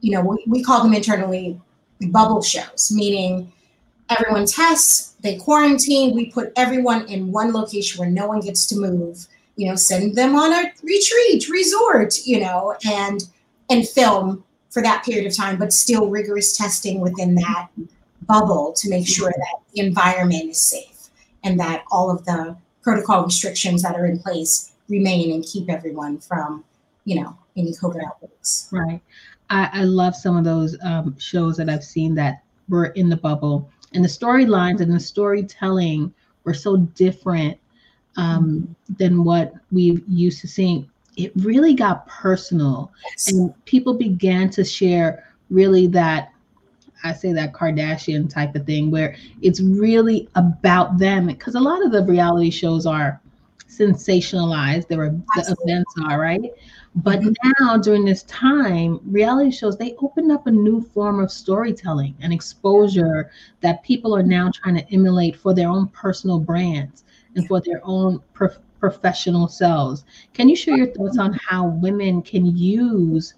you 0.00 0.12
know, 0.12 0.22
we, 0.22 0.42
we 0.46 0.64
call 0.64 0.82
them 0.82 0.94
internally 0.94 1.60
bubble 2.08 2.40
shows, 2.40 2.90
meaning 2.90 3.52
everyone 4.08 4.46
tests, 4.46 5.11
they 5.22 5.36
quarantine, 5.36 6.14
we 6.14 6.30
put 6.30 6.52
everyone 6.56 7.06
in 7.08 7.30
one 7.32 7.52
location 7.52 8.00
where 8.00 8.10
no 8.10 8.26
one 8.26 8.40
gets 8.40 8.66
to 8.66 8.76
move, 8.76 9.26
you 9.56 9.68
know, 9.68 9.76
send 9.76 10.16
them 10.16 10.34
on 10.34 10.52
a 10.52 10.72
retreat, 10.82 11.48
resort, 11.48 12.26
you 12.26 12.40
know, 12.40 12.76
and 12.84 13.24
and 13.70 13.88
film 13.88 14.44
for 14.70 14.82
that 14.82 15.04
period 15.04 15.26
of 15.26 15.36
time, 15.36 15.58
but 15.58 15.72
still 15.72 16.08
rigorous 16.08 16.56
testing 16.56 17.00
within 17.00 17.34
that 17.36 17.68
bubble 18.26 18.72
to 18.72 18.88
make 18.88 19.06
sure 19.06 19.30
that 19.30 19.60
the 19.72 19.80
environment 19.80 20.50
is 20.50 20.62
safe 20.62 21.10
and 21.44 21.58
that 21.60 21.84
all 21.90 22.10
of 22.10 22.24
the 22.24 22.56
protocol 22.82 23.24
restrictions 23.24 23.82
that 23.82 23.94
are 23.96 24.06
in 24.06 24.18
place 24.18 24.72
remain 24.88 25.32
and 25.32 25.44
keep 25.44 25.70
everyone 25.70 26.18
from, 26.18 26.64
you 27.04 27.20
know, 27.20 27.36
any 27.56 27.72
COVID 27.72 28.04
outbreaks. 28.04 28.68
Right. 28.72 29.00
I, 29.50 29.68
I 29.72 29.84
love 29.84 30.16
some 30.16 30.36
of 30.36 30.44
those 30.44 30.76
um, 30.82 31.16
shows 31.18 31.56
that 31.58 31.68
I've 31.68 31.84
seen 31.84 32.14
that 32.14 32.42
were 32.68 32.86
in 32.86 33.08
the 33.08 33.16
bubble, 33.16 33.70
and 33.94 34.04
the 34.04 34.08
storylines 34.08 34.80
and 34.80 34.92
the 34.92 35.00
storytelling 35.00 36.12
were 36.44 36.54
so 36.54 36.76
different 36.76 37.58
um, 38.16 38.74
than 38.98 39.24
what 39.24 39.54
we 39.70 40.02
used 40.08 40.40
to 40.42 40.48
seeing. 40.48 40.88
It 41.16 41.32
really 41.36 41.74
got 41.74 42.06
personal, 42.06 42.90
Yes. 43.10 43.32
and 43.32 43.64
people 43.64 43.94
began 43.94 44.50
to 44.50 44.64
share 44.64 45.32
really 45.50 45.86
that 45.88 46.32
I 47.04 47.12
say 47.12 47.32
that 47.32 47.52
Kardashian 47.52 48.30
type 48.32 48.54
of 48.54 48.64
thing 48.64 48.90
where 48.90 49.16
it's 49.40 49.60
really 49.60 50.28
about 50.36 50.98
them 50.98 51.26
because 51.26 51.54
a 51.56 51.60
lot 51.60 51.84
of 51.84 51.90
the 51.92 52.04
reality 52.04 52.50
shows 52.50 52.86
are 52.86 53.20
sensationalized. 53.78 54.88
There 54.88 55.02
are 55.02 55.10
the 55.10 55.56
events 55.62 55.94
are 56.04 56.18
right, 56.20 56.50
but 56.96 57.20
Mhm. 57.20 57.34
now 57.60 57.76
during 57.78 58.04
this 58.04 58.22
time, 58.24 59.00
reality 59.06 59.50
shows 59.50 59.76
they 59.76 59.94
opened 60.02 60.30
up 60.32 60.46
a 60.46 60.50
new 60.50 60.80
form 60.82 61.20
of 61.20 61.30
storytelling 61.30 62.14
and 62.20 62.32
exposure 62.32 63.30
that 63.60 63.82
people 63.82 64.14
are 64.16 64.22
now 64.22 64.50
trying 64.52 64.76
to 64.76 64.92
emulate 64.92 65.36
for 65.36 65.54
their 65.54 65.68
own 65.68 65.86
personal 65.88 66.38
brands 66.38 67.04
and 67.34 67.46
for 67.46 67.60
their 67.60 67.80
own 67.84 68.20
prof- 68.34 68.58
professional 68.78 69.48
selves. 69.48 70.04
Can 70.34 70.48
you 70.48 70.56
share 70.56 70.76
your 70.76 70.88
thoughts 70.88 71.18
on 71.18 71.32
how 71.48 71.66
women 71.68 72.22
can 72.22 72.44
use 72.56 73.34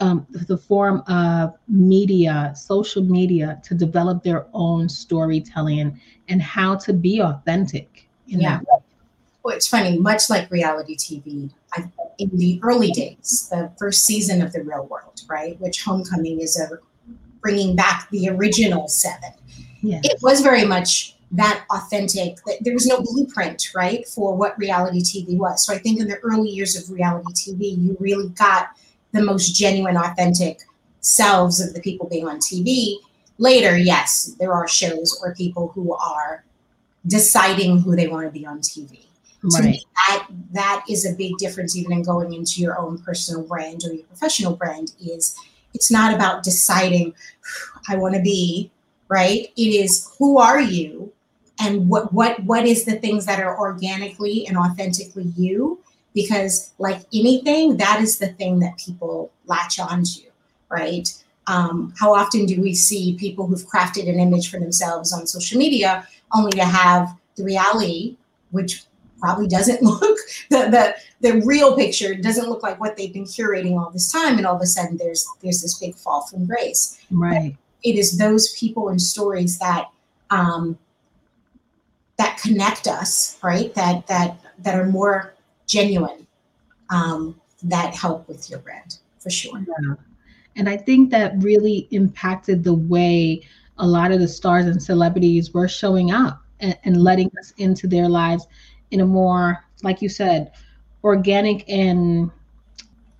um, 0.00 0.26
the 0.30 0.56
form 0.56 1.02
of 1.08 1.54
media, 1.68 2.52
social 2.56 3.02
media, 3.02 3.60
to 3.64 3.74
develop 3.74 4.22
their 4.22 4.46
own 4.54 4.88
storytelling 4.88 6.00
and, 6.28 6.42
how 6.42 6.74
to 6.76 6.92
be 6.92 7.20
authentic 7.20 8.08
in 8.28 8.40
Yeah. 8.40 8.58
that 8.58 8.62
way? 8.66 8.80
Well, 9.42 9.56
it's 9.56 9.66
funny, 9.66 9.98
much 9.98 10.28
like 10.28 10.50
reality 10.50 10.96
TV, 10.96 11.50
I, 11.72 11.84
in 12.18 12.30
the 12.34 12.60
early 12.62 12.90
days, 12.90 13.48
the 13.50 13.72
first 13.78 14.04
season 14.04 14.42
of 14.42 14.52
The 14.52 14.62
Real 14.62 14.86
World, 14.86 15.22
right, 15.28 15.58
which 15.60 15.82
Homecoming 15.82 16.40
is 16.40 16.60
a 16.60 16.68
bringing 17.40 17.74
back 17.74 18.08
the 18.10 18.28
original 18.28 18.86
seven. 18.88 19.30
It 19.82 20.18
was 20.20 20.42
very 20.42 20.66
much 20.66 21.16
that 21.30 21.64
authentic. 21.70 22.36
That 22.44 22.58
there 22.60 22.74
was 22.74 22.86
no 22.86 23.00
blueprint, 23.00 23.70
right, 23.74 24.06
for 24.06 24.36
what 24.36 24.58
reality 24.58 25.00
TV 25.00 25.38
was. 25.38 25.64
So 25.64 25.72
I 25.72 25.78
think 25.78 26.00
in 26.00 26.08
the 26.08 26.18
early 26.18 26.50
years 26.50 26.76
of 26.76 26.94
reality 26.94 27.32
TV, 27.32 27.78
you 27.78 27.96
really 27.98 28.28
got 28.30 28.68
the 29.12 29.22
most 29.22 29.54
genuine, 29.54 29.96
authentic 29.96 30.60
selves 31.00 31.60
of 31.60 31.72
the 31.72 31.80
people 31.80 32.08
being 32.08 32.28
on 32.28 32.40
TV. 32.40 32.96
Later, 33.38 33.78
yes, 33.78 34.36
there 34.38 34.52
are 34.52 34.68
shows 34.68 35.18
or 35.22 35.34
people 35.34 35.68
who 35.68 35.94
are 35.94 36.44
deciding 37.06 37.80
who 37.80 37.96
they 37.96 38.06
want 38.06 38.26
to 38.26 38.30
be 38.30 38.44
on 38.44 38.58
TV 38.58 39.06
to 39.40 39.62
me 39.62 39.82
that 40.08 40.26
that 40.52 40.84
is 40.88 41.06
a 41.06 41.14
big 41.14 41.36
difference 41.38 41.76
even 41.76 41.92
in 41.92 42.02
going 42.02 42.32
into 42.34 42.60
your 42.60 42.78
own 42.78 42.98
personal 42.98 43.42
brand 43.42 43.82
or 43.84 43.92
your 43.92 44.04
professional 44.06 44.54
brand 44.54 44.92
is 45.00 45.36
it's 45.72 45.90
not 45.90 46.14
about 46.14 46.42
deciding 46.42 47.14
i 47.88 47.96
want 47.96 48.14
to 48.14 48.20
be 48.20 48.70
right? 49.10 49.48
It 49.56 49.74
is 49.74 50.10
who 50.18 50.38
are 50.38 50.60
you? 50.60 51.12
And 51.60 51.90
what 51.90 52.14
what 52.14 52.42
what 52.44 52.64
is 52.64 52.86
the 52.86 52.96
things 52.96 53.26
that 53.26 53.40
are 53.40 53.58
organically 53.58 54.46
and 54.46 54.56
authentically 54.56 55.34
you? 55.36 55.80
Because 56.14 56.72
like 56.78 57.02
anything 57.12 57.76
that 57.76 58.00
is 58.00 58.18
the 58.18 58.28
thing 58.28 58.60
that 58.60 58.78
people 58.78 59.30
latch 59.44 59.78
onto 59.78 60.22
right? 60.70 61.12
Um, 61.48 61.92
how 61.98 62.14
often 62.14 62.46
do 62.46 62.60
we 62.60 62.74
see 62.74 63.16
people 63.18 63.46
who've 63.46 63.66
crafted 63.66 64.08
an 64.08 64.20
image 64.20 64.50
for 64.50 64.60
themselves 64.60 65.12
on 65.12 65.26
social 65.26 65.58
media 65.58 66.06
only 66.32 66.52
to 66.52 66.64
have 66.64 67.08
the 67.36 67.42
reality 67.42 68.16
which 68.52 68.84
probably 69.20 69.46
doesn't 69.46 69.82
look 69.92 70.18
the, 70.50 70.68
the 70.70 70.94
the 71.20 71.40
real 71.46 71.76
picture 71.76 72.14
doesn't 72.14 72.48
look 72.48 72.62
like 72.62 72.80
what 72.80 72.96
they've 72.96 73.12
been 73.12 73.24
curating 73.24 73.78
all 73.78 73.90
this 73.90 74.10
time 74.10 74.38
and 74.38 74.46
all 74.46 74.56
of 74.56 74.62
a 74.62 74.66
sudden 74.66 74.96
there's 74.96 75.26
there's 75.42 75.60
this 75.62 75.78
big 75.78 75.94
fall 75.94 76.22
from 76.22 76.46
grace 76.46 76.98
Right. 77.10 77.56
it 77.82 77.96
is 77.96 78.18
those 78.18 78.52
people 78.54 78.88
and 78.88 79.00
stories 79.00 79.58
that 79.58 79.86
um, 80.30 80.78
that 82.16 82.38
connect 82.38 82.86
us 82.86 83.38
right 83.42 83.74
that 83.74 84.06
that 84.06 84.38
that 84.58 84.74
are 84.78 84.86
more 84.86 85.34
genuine 85.66 86.26
um, 86.90 87.40
that 87.62 87.94
help 87.94 88.26
with 88.28 88.48
your 88.50 88.58
brand 88.60 88.98
for 89.18 89.30
sure 89.30 89.58
Yeah. 89.58 89.94
And 90.56 90.68
I 90.68 90.76
think 90.76 91.10
that 91.10 91.34
really 91.38 91.86
impacted 91.92 92.64
the 92.64 92.74
way 92.74 93.42
a 93.78 93.86
lot 93.86 94.10
of 94.12 94.18
the 94.20 94.28
stars 94.28 94.66
and 94.66 94.82
celebrities 94.82 95.54
were 95.54 95.68
showing 95.68 96.10
up 96.10 96.42
and, 96.58 96.76
and 96.84 97.02
letting 97.02 97.30
us 97.38 97.52
into 97.56 97.86
their 97.86 98.08
lives 98.08 98.46
in 98.90 99.00
a 99.00 99.06
more, 99.06 99.64
like 99.82 100.02
you 100.02 100.08
said, 100.08 100.52
organic 101.04 101.68
and 101.68 102.30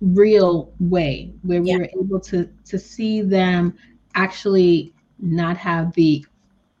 real 0.01 0.71
way, 0.79 1.33
where 1.43 1.61
we 1.61 1.71
Yeah. 1.71 1.77
were 1.77 1.89
able 1.99 2.19
to 2.19 2.47
to 2.65 2.77
see 2.79 3.21
them 3.21 3.73
actually 4.15 4.93
not 5.19 5.57
have 5.57 5.93
the 5.93 6.25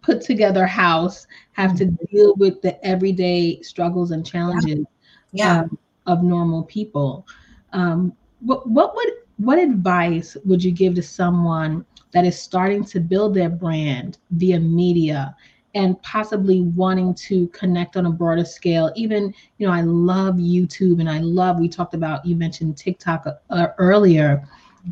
put 0.01 0.21
together 0.21 0.65
house, 0.65 1.27
have 1.53 1.73
to 1.75 1.85
deal 2.11 2.33
with 2.37 2.61
the 2.61 2.83
everyday 2.85 3.61
struggles 3.61 4.11
and 4.11 4.25
challenges 4.25 4.85
yeah 5.31 5.61
um, 5.61 5.77
of 6.05 6.23
normal 6.23 6.63
people. 6.63 7.25
Um, 7.73 8.13
what 8.39 8.67
what 8.69 8.95
would 8.95 9.09
what 9.37 9.57
advice 9.59 10.35
would 10.45 10.63
you 10.63 10.71
give 10.71 10.95
to 10.95 11.03
someone 11.03 11.85
that 12.13 12.25
is 12.25 12.39
starting 12.39 12.83
to 12.85 12.99
build 12.99 13.33
their 13.35 13.49
brand 13.49 14.17
via 14.31 14.59
media 14.59 15.35
and 15.73 16.01
possibly 16.01 16.61
wanting 16.61 17.13
to 17.15 17.47
connect 17.47 17.97
on 17.97 18.05
a 18.05 18.09
broader 18.09 18.45
scale? 18.45 18.91
Even 18.95 19.33
you 19.57 19.67
know, 19.67 19.73
I 19.73 19.81
love 19.81 20.35
YouTube 20.35 20.99
and 20.99 21.09
I 21.09 21.19
love. 21.19 21.59
We 21.59 21.69
talked 21.69 21.93
about 21.93 22.25
you 22.25 22.35
mentioned 22.35 22.77
TikTok 22.77 23.25
uh, 23.49 23.67
earlier. 23.77 24.47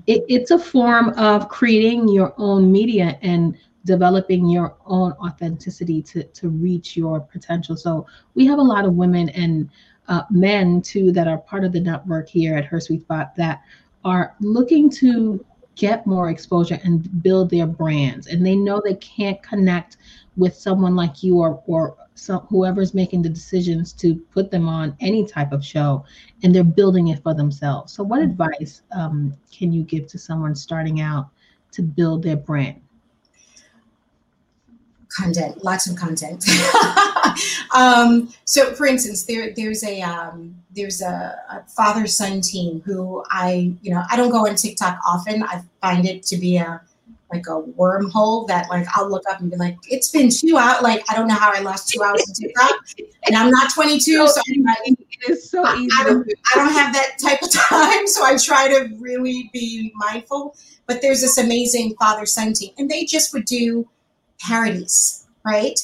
It, 0.05 0.23
it's 0.29 0.51
a 0.51 0.59
form 0.59 1.09
of 1.17 1.49
creating 1.49 2.09
your 2.09 2.33
own 2.37 2.71
media 2.71 3.17
and 3.21 3.57
developing 3.85 4.45
your 4.47 4.75
own 4.85 5.13
authenticity 5.13 6.01
to 6.03 6.23
to 6.23 6.49
reach 6.49 6.95
your 6.95 7.19
potential. 7.19 7.75
So 7.75 8.05
we 8.35 8.45
have 8.45 8.59
a 8.59 8.63
lot 8.63 8.85
of 8.85 8.93
women 8.93 9.29
and 9.29 9.69
uh, 10.07 10.23
men 10.29 10.81
too 10.81 11.11
that 11.11 11.27
are 11.27 11.37
part 11.37 11.63
of 11.63 11.71
the 11.71 11.79
network 11.79 12.27
here 12.27 12.55
at 12.55 12.65
Her 12.65 12.79
Sweet 12.79 13.01
Spot 13.01 13.35
that 13.35 13.61
are 14.03 14.35
looking 14.39 14.89
to 14.89 15.43
get 15.75 16.05
more 16.05 16.29
exposure 16.29 16.79
and 16.83 17.23
build 17.23 17.49
their 17.49 17.67
brands, 17.67 18.27
and 18.27 18.45
they 18.45 18.55
know 18.55 18.81
they 18.83 18.95
can't 18.95 19.41
connect 19.41 19.97
with 20.39 20.55
someone 20.55 20.95
like 20.95 21.21
you 21.21 21.37
or 21.39 21.61
or 21.67 21.95
some, 22.15 22.41
whoever's 22.49 22.93
making 22.93 23.21
the 23.21 23.29
decisions 23.29 23.93
to 23.93 24.15
put 24.33 24.49
them 24.49 24.67
on 24.67 24.95
any 24.99 25.25
type 25.25 25.51
of 25.51 25.63
show, 25.63 26.03
and 26.43 26.55
they're 26.55 26.63
building 26.63 27.09
it 27.09 27.21
for 27.21 27.33
themselves. 27.33 27.93
So, 27.93 28.03
what 28.03 28.21
advice 28.21 28.81
um, 28.91 29.33
can 29.51 29.71
you 29.71 29.83
give 29.83 30.07
to 30.07 30.17
someone 30.17 30.55
starting 30.55 31.01
out 31.01 31.29
to 31.71 31.81
build 31.81 32.23
their 32.23 32.37
brand? 32.37 32.81
content 35.09 35.63
lots 35.63 35.89
of 35.89 35.95
content 35.95 36.45
um, 37.75 38.31
so 38.45 38.75
for 38.75 38.85
instance 38.85 39.23
there 39.23 39.51
there's 39.55 39.83
a 39.83 40.01
um, 40.01 40.55
there's 40.75 41.01
a, 41.01 41.35
a 41.49 41.63
father 41.67 42.05
son 42.05 42.41
team 42.41 42.79
who 42.85 43.23
i 43.31 43.73
you 43.81 43.91
know 43.91 44.03
i 44.11 44.15
don't 44.15 44.29
go 44.29 44.47
on 44.47 44.55
tiktok 44.55 44.99
often 45.03 45.41
i 45.43 45.61
find 45.81 46.05
it 46.05 46.21
to 46.21 46.37
be 46.37 46.57
a 46.57 46.79
like 47.31 47.45
a 47.47 47.61
wormhole 47.77 48.47
that 48.47 48.67
like 48.69 48.85
i'll 48.95 49.09
look 49.09 49.23
up 49.29 49.39
and 49.39 49.51
be 49.51 49.57
like 49.57 49.77
it's 49.87 50.09
been 50.09 50.29
two 50.29 50.57
hours 50.57 50.81
like 50.81 51.03
i 51.11 51.15
don't 51.15 51.27
know 51.27 51.35
how 51.35 51.51
i 51.53 51.59
lost 51.59 51.89
two 51.89 52.01
hours 52.01 52.23
in 52.27 52.47
tiktok 52.47 52.71
and 53.27 53.35
i'm 53.35 53.51
not 53.51 53.73
22 53.73 54.27
so 54.27 54.41
I'm 54.49 54.63
not, 54.63 54.77
It 55.21 55.29
is 55.29 55.49
so 55.49 55.63
I, 55.63 55.75
easy. 55.75 55.89
I 55.99 56.03
don't, 56.03 56.33
I 56.53 56.57
don't 56.57 56.73
have 56.73 56.93
that 56.93 57.17
type 57.21 57.41
of 57.41 57.51
time, 57.69 58.07
so 58.07 58.23
I 58.23 58.37
try 58.37 58.67
to 58.67 58.95
really 58.99 59.49
be 59.53 59.91
mindful. 59.95 60.55
But 60.87 61.01
there's 61.01 61.21
this 61.21 61.37
amazing 61.37 61.95
father 61.99 62.25
son 62.25 62.53
team, 62.53 62.73
and 62.77 62.89
they 62.89 63.05
just 63.05 63.33
would 63.33 63.45
do 63.45 63.87
parodies, 64.39 65.27
right? 65.45 65.79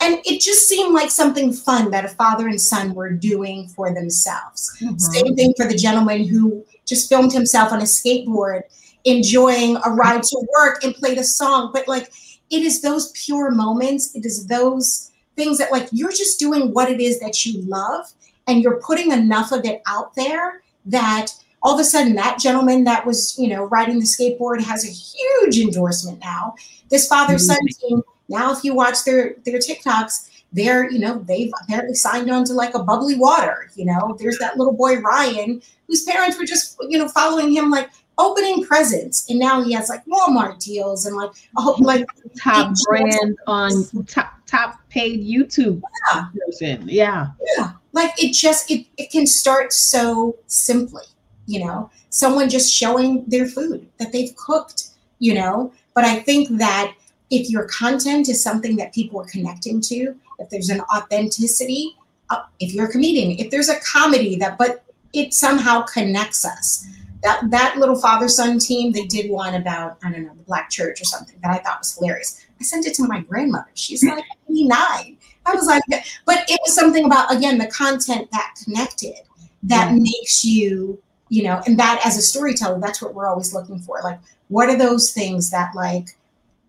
And 0.00 0.18
it 0.24 0.40
just 0.40 0.68
seemed 0.68 0.94
like 0.94 1.10
something 1.10 1.52
fun 1.52 1.90
that 1.90 2.04
a 2.04 2.08
father 2.08 2.48
and 2.48 2.60
son 2.60 2.94
were 2.94 3.10
doing 3.10 3.68
for 3.68 3.92
themselves. 3.92 4.72
Mhm. 4.80 5.00
Same 5.00 5.36
thing 5.36 5.54
for 5.56 5.66
the 5.66 5.76
gentleman 5.76 6.26
who 6.26 6.64
just 6.86 7.08
filmed 7.08 7.32
himself 7.32 7.72
on 7.72 7.80
a 7.80 7.84
skateboard, 7.84 8.62
enjoying 9.04 9.76
a 9.84 9.90
ride 9.90 10.22
to 10.22 10.46
work 10.54 10.84
and 10.84 10.94
played 10.94 11.18
a 11.18 11.24
song. 11.24 11.70
But 11.72 11.88
like 11.88 12.12
it 12.50 12.62
is 12.62 12.80
those 12.80 13.12
pure 13.12 13.50
moments. 13.50 14.14
It 14.14 14.24
is 14.24 14.46
those 14.46 15.10
things 15.36 15.58
that 15.58 15.72
like 15.72 15.88
you're 15.92 16.10
just 16.10 16.38
doing 16.38 16.72
what 16.72 16.90
it 16.90 17.00
is 17.00 17.20
that 17.20 17.44
you 17.46 17.60
love 17.62 18.12
and 18.46 18.62
you're 18.62 18.80
putting 18.80 19.12
enough 19.12 19.52
of 19.52 19.64
it 19.64 19.82
out 19.86 20.14
there 20.14 20.62
that 20.86 21.28
all 21.62 21.74
of 21.74 21.80
a 21.80 21.84
sudden 21.84 22.14
that 22.14 22.38
gentleman 22.38 22.84
that 22.84 23.06
was 23.06 23.38
you 23.38 23.48
know 23.48 23.64
riding 23.64 23.98
the 23.98 24.04
skateboard 24.04 24.60
has 24.60 24.84
a 24.84 24.90
huge 24.90 25.58
endorsement 25.58 26.18
now 26.20 26.54
this 26.88 27.06
father 27.06 27.38
son 27.38 27.56
mm-hmm. 27.58 27.88
team 27.88 28.02
now 28.28 28.52
if 28.52 28.64
you 28.64 28.74
watch 28.74 29.04
their 29.04 29.36
their 29.44 29.58
tiktoks 29.58 30.28
they're 30.52 30.90
you 30.90 30.98
know 30.98 31.18
they've 31.26 31.52
apparently 31.62 31.94
signed 31.94 32.30
on 32.30 32.44
to 32.44 32.52
like 32.52 32.74
a 32.74 32.82
bubbly 32.82 33.16
water 33.16 33.70
you 33.74 33.84
know 33.84 34.16
there's 34.18 34.38
that 34.38 34.56
little 34.56 34.72
boy 34.72 34.98
ryan 35.00 35.60
whose 35.86 36.04
parents 36.04 36.38
were 36.38 36.46
just 36.46 36.76
you 36.88 36.98
know 36.98 37.08
following 37.08 37.52
him 37.52 37.70
like 37.70 37.90
opening 38.18 38.64
presents. 38.64 39.28
And 39.30 39.38
now 39.38 39.62
he 39.62 39.72
has 39.72 39.88
like 39.88 40.04
walmart 40.06 40.58
deals 40.58 41.06
and 41.06 41.16
like 41.16 41.30
a 41.56 41.62
whole 41.62 41.76
like 41.78 42.06
top 42.36 42.74
brand 42.84 43.38
on 43.46 43.70
top 44.06 44.34
top 44.46 44.78
paid 44.88 45.20
youtube 45.20 45.80
yeah. 46.12 46.24
person 46.46 46.88
yeah. 46.88 47.28
Yeah. 47.56 47.72
Like 47.92 48.12
it 48.22 48.32
just 48.32 48.70
it, 48.70 48.86
it 48.96 49.10
can 49.10 49.26
start 49.26 49.72
so 49.72 50.36
simply 50.46 51.04
you 51.46 51.64
know? 51.64 51.90
Someone 52.10 52.50
just 52.50 52.70
showing 52.72 53.24
their 53.26 53.46
food 53.46 53.88
that 53.98 54.12
they've 54.12 54.34
cooked 54.36 54.88
you 55.18 55.34
know? 55.34 55.72
But 55.94 56.04
i 56.04 56.20
think 56.20 56.58
that 56.58 56.94
if 57.30 57.50
your 57.50 57.64
content 57.68 58.28
is 58.28 58.42
something 58.42 58.76
that 58.76 58.94
people 58.94 59.20
are 59.20 59.26
connecting 59.26 59.80
to 59.82 60.14
if 60.38 60.48
there's 60.50 60.68
an 60.70 60.80
authenticity 60.94 61.96
uh, 62.30 62.42
if 62.60 62.72
you're 62.72 62.86
a 62.86 62.90
comedian 62.90 63.32
if 63.38 63.50
there's 63.50 63.68
a 63.68 63.80
comedy 63.80 64.36
that 64.36 64.56
but 64.56 64.84
it 65.12 65.34
somehow 65.34 65.82
connects 65.82 66.44
us 66.44 66.86
that 67.28 67.50
that 67.50 67.78
little 67.78 68.00
father 68.00 68.28
son 68.28 68.58
team 68.58 68.92
they 68.92 69.06
did 69.06 69.30
one 69.30 69.54
about 69.54 69.98
i 70.04 70.10
don't 70.10 70.24
know 70.24 70.34
the 70.34 70.42
black 70.42 70.70
church 70.70 71.00
or 71.00 71.04
something 71.04 71.36
that 71.42 71.50
i 71.50 71.58
thought 71.58 71.78
was 71.80 71.96
hilarious. 71.96 72.44
I 72.60 72.64
sent 72.64 72.86
it 72.86 72.94
to 72.94 73.06
my 73.06 73.20
grandmother. 73.20 73.70
She's 73.74 74.04
like 74.04 74.24
89 74.50 75.16
i 75.46 75.54
was 75.54 75.66
like 75.66 75.82
but 76.26 76.44
it 76.48 76.60
was 76.64 76.74
something 76.74 77.04
about 77.04 77.34
again 77.34 77.58
the 77.58 77.68
content 77.68 78.28
that 78.32 78.54
connected 78.64 79.14
that 79.62 79.90
yeah. 79.90 79.98
makes 79.98 80.44
you 80.44 81.00
you 81.28 81.42
know 81.42 81.62
and 81.66 81.78
that 81.78 82.00
as 82.04 82.16
a 82.16 82.22
storyteller 82.22 82.80
that's 82.80 83.00
what 83.02 83.14
we're 83.14 83.26
always 83.26 83.54
looking 83.54 83.78
for. 83.78 84.00
Like 84.02 84.18
what 84.48 84.68
are 84.68 84.78
those 84.78 85.10
things 85.12 85.50
that 85.50 85.74
like 85.74 86.16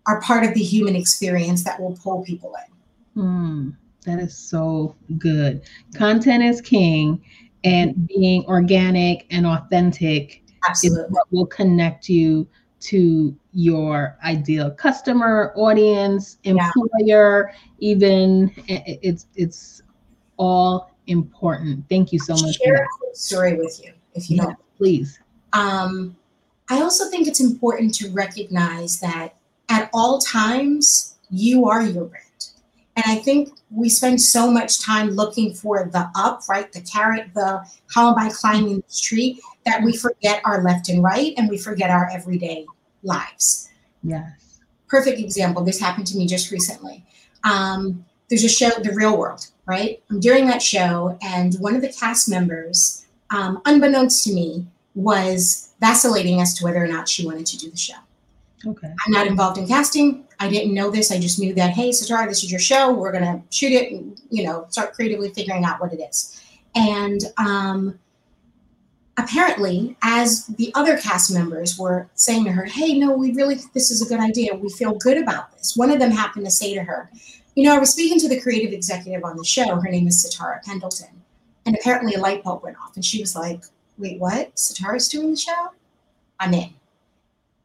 are 0.06 0.20
part 0.20 0.44
of 0.44 0.54
the 0.54 0.62
human 0.62 0.96
experience 0.96 1.64
that 1.64 1.80
will 1.80 1.96
pull 1.96 2.24
people 2.24 2.54
in? 3.16 3.22
Mm, 3.22 3.76
that 4.04 4.18
is 4.18 4.36
so 4.36 4.94
good. 5.18 5.62
Content 5.94 6.42
is 6.42 6.60
king 6.60 7.22
and 7.64 8.06
being 8.06 8.44
organic 8.46 9.26
and 9.30 9.46
authentic 9.46 10.39
Absolutely. 10.68 11.04
what 11.10 11.26
will 11.30 11.46
connect 11.46 12.08
you 12.08 12.46
to 12.80 13.36
your 13.52 14.16
ideal 14.24 14.70
customer 14.70 15.52
audience 15.54 16.38
employer 16.44 17.52
yeah. 17.52 17.58
even 17.78 18.52
it's 18.66 19.26
it's 19.36 19.82
all 20.38 20.90
important 21.06 21.84
thank 21.90 22.12
you 22.12 22.18
so 22.18 22.32
much 22.34 22.56
share 22.56 22.86
a 23.12 23.16
story 23.16 23.54
with 23.54 23.80
you 23.84 23.92
if 24.14 24.30
you 24.30 24.36
yeah, 24.36 24.44
don't 24.44 24.58
please 24.78 25.18
um 25.52 26.16
i 26.70 26.80
also 26.80 27.08
think 27.10 27.28
it's 27.28 27.40
important 27.40 27.92
to 27.92 28.10
recognize 28.12 28.98
that 29.00 29.34
at 29.68 29.90
all 29.92 30.18
times 30.18 31.18
you 31.30 31.66
are 31.66 31.82
your 31.82 32.06
brand 32.06 32.24
and 33.04 33.18
I 33.18 33.22
think 33.22 33.50
we 33.70 33.88
spend 33.88 34.20
so 34.20 34.50
much 34.50 34.80
time 34.80 35.10
looking 35.10 35.54
for 35.54 35.88
the 35.90 36.10
up, 36.14 36.42
right? 36.48 36.70
The 36.70 36.82
carrot, 36.82 37.32
the 37.34 37.64
Columbine 37.92 38.30
climbing 38.30 38.80
this 38.80 39.00
tree 39.00 39.40
that 39.64 39.82
we 39.82 39.96
forget 39.96 40.42
our 40.44 40.62
left 40.62 40.88
and 40.88 41.02
right 41.02 41.32
and 41.36 41.48
we 41.48 41.56
forget 41.56 41.90
our 41.90 42.10
everyday 42.10 42.66
lives. 43.02 43.70
Yes. 44.02 44.60
Perfect 44.88 45.18
example. 45.18 45.64
This 45.64 45.80
happened 45.80 46.06
to 46.08 46.18
me 46.18 46.26
just 46.26 46.50
recently. 46.50 47.04
Um, 47.44 48.04
there's 48.28 48.44
a 48.44 48.48
show, 48.48 48.70
The 48.70 48.92
Real 48.92 49.16
World, 49.16 49.46
right? 49.66 50.02
I'm 50.10 50.20
doing 50.20 50.46
that 50.46 50.62
show, 50.62 51.18
and 51.22 51.54
one 51.54 51.74
of 51.74 51.82
the 51.82 51.92
cast 51.92 52.28
members, 52.28 53.06
um, 53.30 53.60
unbeknownst 53.64 54.24
to 54.24 54.32
me, 54.32 54.66
was 54.94 55.72
vacillating 55.80 56.40
as 56.40 56.54
to 56.54 56.64
whether 56.64 56.82
or 56.82 56.86
not 56.86 57.08
she 57.08 57.26
wanted 57.26 57.46
to 57.46 57.58
do 57.58 57.70
the 57.70 57.76
show. 57.76 57.94
Okay. 58.66 58.92
I'm 59.06 59.12
not 59.12 59.26
involved 59.26 59.58
in 59.58 59.66
casting. 59.66 60.24
I 60.38 60.48
didn't 60.48 60.74
know 60.74 60.90
this. 60.90 61.10
I 61.10 61.18
just 61.18 61.38
knew 61.38 61.54
that, 61.54 61.70
hey, 61.70 61.90
Satara, 61.90 62.28
this 62.28 62.44
is 62.44 62.50
your 62.50 62.60
show. 62.60 62.92
We're 62.92 63.12
going 63.12 63.24
to 63.24 63.42
shoot 63.50 63.72
it 63.72 63.92
and, 63.92 64.20
you 64.30 64.44
know, 64.44 64.66
start 64.68 64.92
creatively 64.92 65.30
figuring 65.30 65.64
out 65.64 65.80
what 65.80 65.92
it 65.92 66.00
is. 66.00 66.42
And 66.74 67.20
um, 67.38 67.98
apparently, 69.16 69.96
as 70.02 70.46
the 70.46 70.72
other 70.74 70.98
cast 70.98 71.32
members 71.32 71.78
were 71.78 72.08
saying 72.14 72.44
to 72.44 72.52
her, 72.52 72.64
hey, 72.64 72.98
no, 72.98 73.12
we 73.12 73.32
really 73.32 73.54
think 73.54 73.72
this 73.72 73.90
is 73.90 74.02
a 74.02 74.08
good 74.08 74.20
idea. 74.20 74.54
We 74.54 74.68
feel 74.70 74.94
good 74.94 75.18
about 75.18 75.52
this. 75.56 75.76
One 75.76 75.90
of 75.90 75.98
them 75.98 76.10
happened 76.10 76.44
to 76.44 76.50
say 76.50 76.74
to 76.74 76.82
her, 76.82 77.10
you 77.54 77.64
know, 77.64 77.74
I 77.74 77.78
was 77.78 77.90
speaking 77.90 78.18
to 78.20 78.28
the 78.28 78.40
creative 78.40 78.72
executive 78.72 79.24
on 79.24 79.36
the 79.36 79.44
show. 79.44 79.76
Her 79.76 79.90
name 79.90 80.06
is 80.06 80.24
Satara 80.24 80.62
Pendleton. 80.62 81.22
And 81.66 81.76
apparently 81.76 82.14
a 82.14 82.20
light 82.20 82.44
bulb 82.44 82.62
went 82.62 82.76
off. 82.76 82.94
And 82.94 83.04
she 83.04 83.20
was 83.20 83.34
like, 83.34 83.62
wait, 83.98 84.18
what? 84.18 84.54
Satara's 84.54 85.08
doing 85.08 85.30
the 85.30 85.36
show? 85.36 85.70
I'm 86.38 86.54
in. 86.54 86.74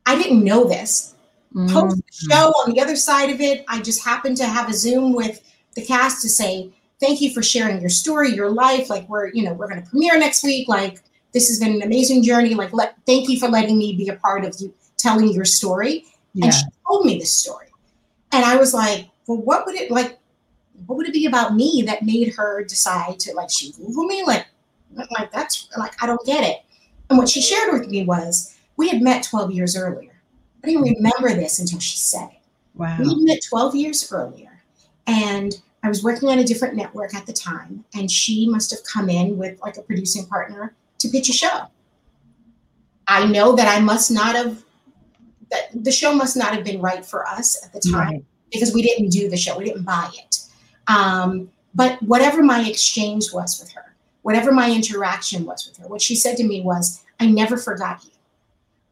I 0.05 0.21
didn't 0.21 0.43
know 0.43 0.65
this 0.65 1.15
mm-hmm. 1.53 1.73
post 1.73 1.97
the 1.97 2.33
show 2.33 2.49
on 2.49 2.71
the 2.71 2.81
other 2.81 2.95
side 2.95 3.29
of 3.29 3.41
it. 3.41 3.65
I 3.67 3.81
just 3.81 4.03
happened 4.03 4.37
to 4.37 4.45
have 4.45 4.69
a 4.69 4.73
Zoom 4.73 5.13
with 5.13 5.41
the 5.75 5.85
cast 5.85 6.21
to 6.21 6.29
say, 6.29 6.69
thank 6.99 7.21
you 7.21 7.33
for 7.33 7.41
sharing 7.41 7.81
your 7.81 7.89
story, 7.89 8.31
your 8.31 8.49
life. 8.49 8.89
Like 8.89 9.07
we're, 9.09 9.27
you 9.33 9.43
know, 9.43 9.53
we're 9.53 9.67
going 9.67 9.83
to 9.83 9.89
premiere 9.89 10.17
next 10.17 10.43
week. 10.43 10.67
Like 10.67 11.01
this 11.33 11.47
has 11.49 11.59
been 11.59 11.75
an 11.75 11.81
amazing 11.81 12.23
journey. 12.23 12.53
Like, 12.53 12.73
let, 12.73 12.95
thank 13.05 13.29
you 13.29 13.39
for 13.39 13.49
letting 13.49 13.77
me 13.77 13.95
be 13.95 14.07
a 14.07 14.15
part 14.15 14.45
of 14.45 14.55
you 14.59 14.73
telling 14.97 15.29
your 15.33 15.45
story. 15.45 16.05
Yeah. 16.33 16.45
And 16.45 16.53
she 16.53 16.63
told 16.87 17.05
me 17.05 17.19
this 17.19 17.37
story. 17.37 17.67
And 18.31 18.45
I 18.45 18.55
was 18.57 18.73
like, 18.73 19.09
well, 19.27 19.37
what 19.37 19.65
would 19.65 19.75
it 19.75 19.91
like? 19.91 20.19
What 20.87 20.97
would 20.97 21.07
it 21.07 21.13
be 21.13 21.25
about 21.25 21.55
me 21.55 21.83
that 21.87 22.03
made 22.03 22.33
her 22.35 22.63
decide 22.63 23.19
to 23.19 23.33
like, 23.33 23.49
she 23.49 23.71
Google 23.71 24.03
me? 24.03 24.23
Like, 24.23 24.45
like 25.17 25.31
that's 25.31 25.69
like, 25.77 26.01
I 26.03 26.05
don't 26.05 26.25
get 26.25 26.43
it. 26.43 26.63
And 27.09 27.17
what 27.17 27.29
she 27.29 27.41
shared 27.41 27.73
with 27.73 27.89
me 27.89 28.03
was 28.03 28.54
we 28.77 28.89
had 28.89 29.01
met 29.01 29.23
12 29.23 29.51
years 29.51 29.77
earlier. 29.77 30.11
I 30.63 30.67
didn't 30.67 30.83
remember 30.83 31.29
this 31.29 31.59
until 31.59 31.79
she 31.79 31.97
said 31.97 32.29
it. 32.31 32.41
Wow. 32.73 32.97
We 32.99 33.23
met 33.23 33.43
12 33.47 33.75
years 33.75 34.11
earlier. 34.11 34.63
And 35.07 35.55
I 35.83 35.89
was 35.89 36.03
working 36.03 36.29
on 36.29 36.39
a 36.39 36.43
different 36.43 36.75
network 36.75 37.13
at 37.13 37.25
the 37.25 37.33
time. 37.33 37.85
And 37.93 38.09
she 38.09 38.49
must 38.49 38.71
have 38.71 38.79
come 38.83 39.09
in 39.09 39.37
with 39.37 39.59
like 39.61 39.77
a 39.77 39.81
producing 39.81 40.25
partner 40.25 40.73
to 40.99 41.07
pitch 41.07 41.29
a 41.29 41.33
show. 41.33 41.67
I 43.07 43.25
know 43.27 43.55
that 43.55 43.67
I 43.67 43.79
must 43.79 44.09
not 44.09 44.35
have, 44.35 44.63
that 45.51 45.83
the 45.83 45.91
show 45.91 46.13
must 46.13 46.35
not 46.35 46.55
have 46.55 46.63
been 46.63 46.81
right 46.81 47.05
for 47.05 47.27
us 47.27 47.63
at 47.63 47.71
the 47.71 47.79
time 47.79 48.07
right. 48.09 48.25
because 48.51 48.73
we 48.73 48.81
didn't 48.81 49.09
do 49.09 49.29
the 49.29 49.37
show, 49.37 49.57
we 49.57 49.65
didn't 49.65 49.83
buy 49.83 50.09
it. 50.17 50.39
Um, 50.87 51.51
but 51.75 52.01
whatever 52.01 52.41
my 52.41 52.67
exchange 52.67 53.25
was 53.31 53.59
with 53.59 53.71
her, 53.73 53.95
whatever 54.23 54.51
my 54.51 54.71
interaction 54.71 55.45
was 55.45 55.67
with 55.67 55.77
her, 55.77 55.87
what 55.87 56.01
she 56.01 56.15
said 56.15 56.35
to 56.37 56.43
me 56.43 56.61
was, 56.61 57.03
I 57.19 57.27
never 57.27 57.57
forgot 57.57 58.03
you. 58.03 58.11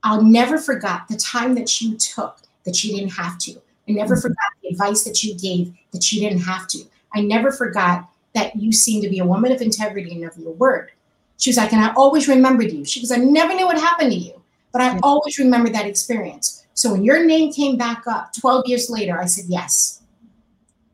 I'll 0.04 0.22
never 0.22 0.58
forget 0.58 1.02
the 1.10 1.18
time 1.18 1.56
that 1.56 1.82
you 1.82 1.96
took 1.96 2.40
that 2.66 2.84
you 2.84 2.96
didn't 2.96 3.12
have 3.12 3.38
to. 3.40 3.54
I 3.88 3.92
never 3.92 4.16
mm-hmm. 4.16 4.22
forgot 4.22 4.52
the 4.62 4.70
advice 4.70 5.04
that 5.04 5.24
you 5.24 5.36
gave 5.36 5.74
that 5.92 6.12
you 6.12 6.22
didn't 6.22 6.42
have 6.42 6.68
to. 6.70 6.84
I 7.14 7.22
never 7.22 7.52
forgot 7.52 8.10
that 8.34 8.56
you 8.56 8.72
seemed 8.72 9.04
to 9.04 9.10
be 9.10 9.20
a 9.20 9.26
woman 9.26 9.52
of 9.52 9.62
integrity 9.62 10.12
and 10.12 10.26
of 10.26 10.38
your 10.38 10.54
word. 10.54 10.92
She 11.38 11.50
was 11.50 11.58
like, 11.58 11.74
and 11.74 11.84
I 11.84 11.94
always 11.94 12.28
remembered 12.28 12.72
you. 12.72 12.86
She 12.86 13.02
goes, 13.02 13.12
I 13.12 13.18
never 13.18 13.54
knew 13.54 13.66
what 13.66 13.80
happened 13.80 14.12
to 14.12 14.18
you, 14.18 14.42
but 14.72 14.82
I 14.82 15.00
always 15.04 15.38
remember 15.38 15.70
that 15.70 15.86
experience. 15.86 16.66
So 16.74 16.92
when 16.92 17.04
your 17.04 17.26
name 17.26 17.54
came 17.54 17.78
back 17.78 18.04
up 18.08 18.34
12 18.34 18.68
years 18.68 18.90
later, 18.90 19.20
I 19.20 19.26
said, 19.26 19.46
yes. 19.48 20.02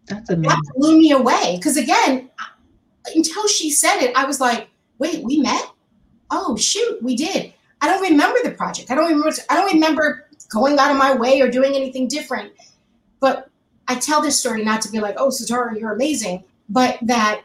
That's 0.08 0.30
amazing. 0.30 0.50
That 0.50 0.74
blew 0.76 0.98
me 0.98 1.12
away. 1.12 1.56
Because 1.58 1.78
again, 1.78 2.30
until 3.16 3.48
she 3.48 3.70
said 3.70 4.02
it, 4.02 4.16
I 4.16 4.26
was 4.26 4.42
like, 4.42 4.70
wait, 4.98 5.24
we 5.24 5.40
met? 5.40 5.64
Oh, 6.32 6.58
shoot, 6.58 7.02
we 7.02 7.16
did. 7.16 7.54
I 7.82 7.88
don't 7.88 8.02
remember 8.02 8.40
the 8.44 8.52
project. 8.52 8.92
I 8.92 8.96
don't 8.96 9.08
remember. 9.08 9.32
I 9.50 9.56
don't 9.56 9.74
remember 9.74 10.28
going 10.50 10.78
out 10.80 10.92
of 10.92 10.98
my 10.98 11.14
way 11.14 11.42
or 11.42 11.50
doing 11.50 11.76
anything 11.76 12.08
different. 12.08 12.52
But 13.20 13.50
I 13.88 13.96
tell 13.96 14.22
this 14.22 14.40
story 14.40 14.64
not 14.64 14.82
to 14.82 14.92
be 14.92 15.00
like, 15.00 15.16
"Oh, 15.18 15.30
Satara, 15.30 15.80
you're 15.80 15.94
amazing," 15.94 16.44
but 16.68 16.98
that 17.02 17.42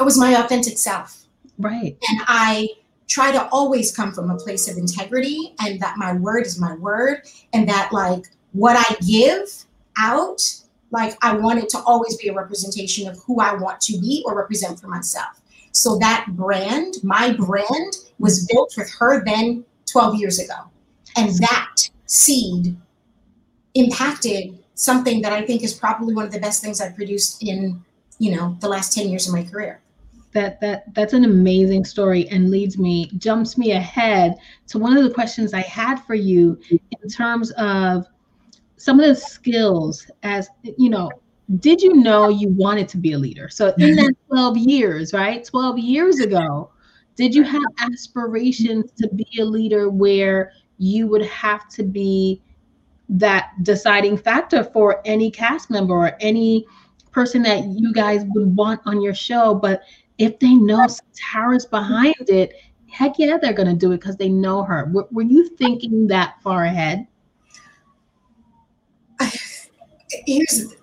it 0.00 0.02
was 0.02 0.18
my 0.18 0.34
authentic 0.42 0.78
self. 0.78 1.24
Right. 1.58 1.96
And 2.08 2.20
I 2.26 2.68
try 3.08 3.30
to 3.30 3.46
always 3.50 3.94
come 3.94 4.12
from 4.12 4.30
a 4.30 4.36
place 4.36 4.68
of 4.70 4.78
integrity, 4.78 5.54
and 5.60 5.80
that 5.80 5.98
my 5.98 6.14
word 6.14 6.46
is 6.46 6.58
my 6.58 6.74
word, 6.74 7.22
and 7.52 7.68
that 7.68 7.92
like 7.92 8.30
what 8.52 8.76
I 8.76 8.96
give 9.04 9.66
out, 9.98 10.40
like 10.90 11.16
I 11.22 11.36
want 11.36 11.58
it 11.58 11.68
to 11.70 11.78
always 11.80 12.16
be 12.16 12.28
a 12.28 12.34
representation 12.34 13.06
of 13.08 13.18
who 13.24 13.40
I 13.40 13.54
want 13.54 13.80
to 13.82 13.98
be 13.98 14.22
or 14.24 14.36
represent 14.36 14.80
for 14.80 14.88
myself. 14.88 15.41
So 15.72 15.98
that 15.98 16.26
brand, 16.30 16.94
my 17.02 17.32
brand, 17.32 17.96
was 18.18 18.46
built 18.46 18.74
with 18.76 18.90
her 18.98 19.24
then 19.24 19.64
12 19.90 20.16
years 20.16 20.38
ago. 20.38 20.54
And 21.16 21.30
that 21.38 21.76
seed 22.06 22.76
impacted 23.74 24.58
something 24.74 25.22
that 25.22 25.32
I 25.32 25.44
think 25.44 25.62
is 25.62 25.74
probably 25.74 26.14
one 26.14 26.26
of 26.26 26.32
the 26.32 26.40
best 26.40 26.62
things 26.62 26.80
I've 26.80 26.94
produced 26.94 27.42
in, 27.42 27.82
you 28.18 28.36
know, 28.36 28.56
the 28.60 28.68
last 28.68 28.94
10 28.94 29.08
years 29.08 29.26
of 29.26 29.34
my 29.34 29.44
career. 29.44 29.80
That 30.32 30.60
that 30.62 30.94
that's 30.94 31.12
an 31.12 31.24
amazing 31.24 31.84
story 31.84 32.26
and 32.28 32.50
leads 32.50 32.78
me 32.78 33.10
jumps 33.18 33.58
me 33.58 33.72
ahead 33.72 34.36
to 34.68 34.78
one 34.78 34.96
of 34.96 35.04
the 35.04 35.12
questions 35.12 35.52
I 35.52 35.60
had 35.60 35.96
for 35.96 36.14
you 36.14 36.58
in 36.70 37.10
terms 37.10 37.50
of 37.52 38.06
some 38.78 38.98
of 38.98 39.06
the 39.06 39.14
skills 39.14 40.10
as 40.22 40.48
you 40.78 40.88
know 40.88 41.10
did 41.58 41.82
you 41.82 41.94
know 41.94 42.28
you 42.28 42.48
wanted 42.48 42.88
to 42.90 42.96
be 42.96 43.12
a 43.12 43.18
leader? 43.18 43.48
So 43.48 43.68
in 43.78 43.96
mm-hmm. 43.96 44.06
that 44.06 44.14
12 44.28 44.58
years 44.58 45.12
right? 45.12 45.44
12 45.44 45.78
years 45.78 46.20
ago 46.20 46.70
did 47.16 47.34
you 47.34 47.42
have 47.42 47.62
aspirations 47.80 48.90
to 48.92 49.08
be 49.08 49.28
a 49.38 49.44
leader 49.44 49.90
where 49.90 50.52
you 50.78 51.06
would 51.08 51.24
have 51.26 51.68
to 51.68 51.82
be 51.82 52.40
that 53.08 53.50
deciding 53.62 54.16
factor 54.16 54.64
for 54.64 55.02
any 55.04 55.30
cast 55.30 55.70
member 55.70 55.94
or 55.94 56.16
any 56.20 56.64
person 57.10 57.42
that 57.42 57.64
you 57.66 57.92
guys 57.92 58.24
would 58.34 58.56
want 58.56 58.80
on 58.86 59.02
your 59.02 59.14
show? 59.14 59.54
But 59.54 59.82
if 60.16 60.38
they 60.38 60.54
know 60.54 60.86
Tara's 61.14 61.66
behind 61.66 62.14
it 62.28 62.54
heck 62.92 63.18
yeah 63.18 63.38
they're 63.40 63.54
going 63.54 63.68
to 63.68 63.74
do 63.74 63.92
it 63.92 63.98
because 63.98 64.16
they 64.16 64.28
know 64.28 64.62
her. 64.62 64.84
Were, 64.92 65.08
were 65.10 65.22
you 65.22 65.48
thinking 65.56 66.06
that 66.08 66.40
far 66.42 66.64
ahead? 66.64 67.06
Here's 70.26 70.74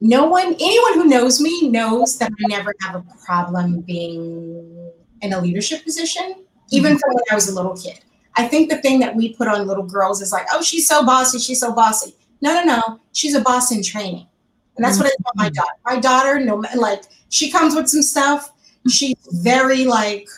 no 0.00 0.26
one 0.26 0.54
anyone 0.54 0.94
who 0.94 1.06
knows 1.06 1.40
me 1.40 1.68
knows 1.68 2.18
that 2.18 2.30
i 2.30 2.48
never 2.48 2.74
have 2.82 2.96
a 2.96 3.04
problem 3.24 3.80
being 3.80 4.92
in 5.22 5.32
a 5.32 5.40
leadership 5.40 5.82
position 5.84 6.44
even 6.70 6.92
mm-hmm. 6.92 6.98
from 6.98 7.14
when 7.14 7.24
i 7.30 7.34
was 7.34 7.48
a 7.48 7.54
little 7.54 7.76
kid. 7.76 8.00
I 8.38 8.46
think 8.46 8.68
the 8.68 8.76
thing 8.82 8.98
that 8.98 9.16
we 9.16 9.34
put 9.34 9.48
on 9.48 9.66
little 9.66 9.84
girls 9.84 10.20
is 10.20 10.32
like 10.32 10.46
oh 10.52 10.62
she's 10.62 10.86
so 10.86 11.04
bossy 11.04 11.38
she's 11.38 11.60
so 11.60 11.72
bossy. 11.72 12.14
No 12.42 12.52
no 12.52 12.64
no. 12.64 13.00
She's 13.12 13.34
a 13.34 13.40
boss 13.40 13.72
in 13.72 13.82
training. 13.82 14.26
And 14.76 14.84
that's 14.84 14.98
mm-hmm. 14.98 15.04
what 15.04 15.12
i 15.12 15.22
tell 15.22 15.32
my 15.36 15.48
daughter. 15.48 15.72
My 15.86 16.00
daughter 16.00 16.44
no 16.44 16.56
like 16.76 17.04
she 17.30 17.50
comes 17.50 17.74
with 17.74 17.88
some 17.88 18.02
stuff. 18.02 18.52
She's 18.88 19.16
very 19.30 19.86
like 19.86 20.28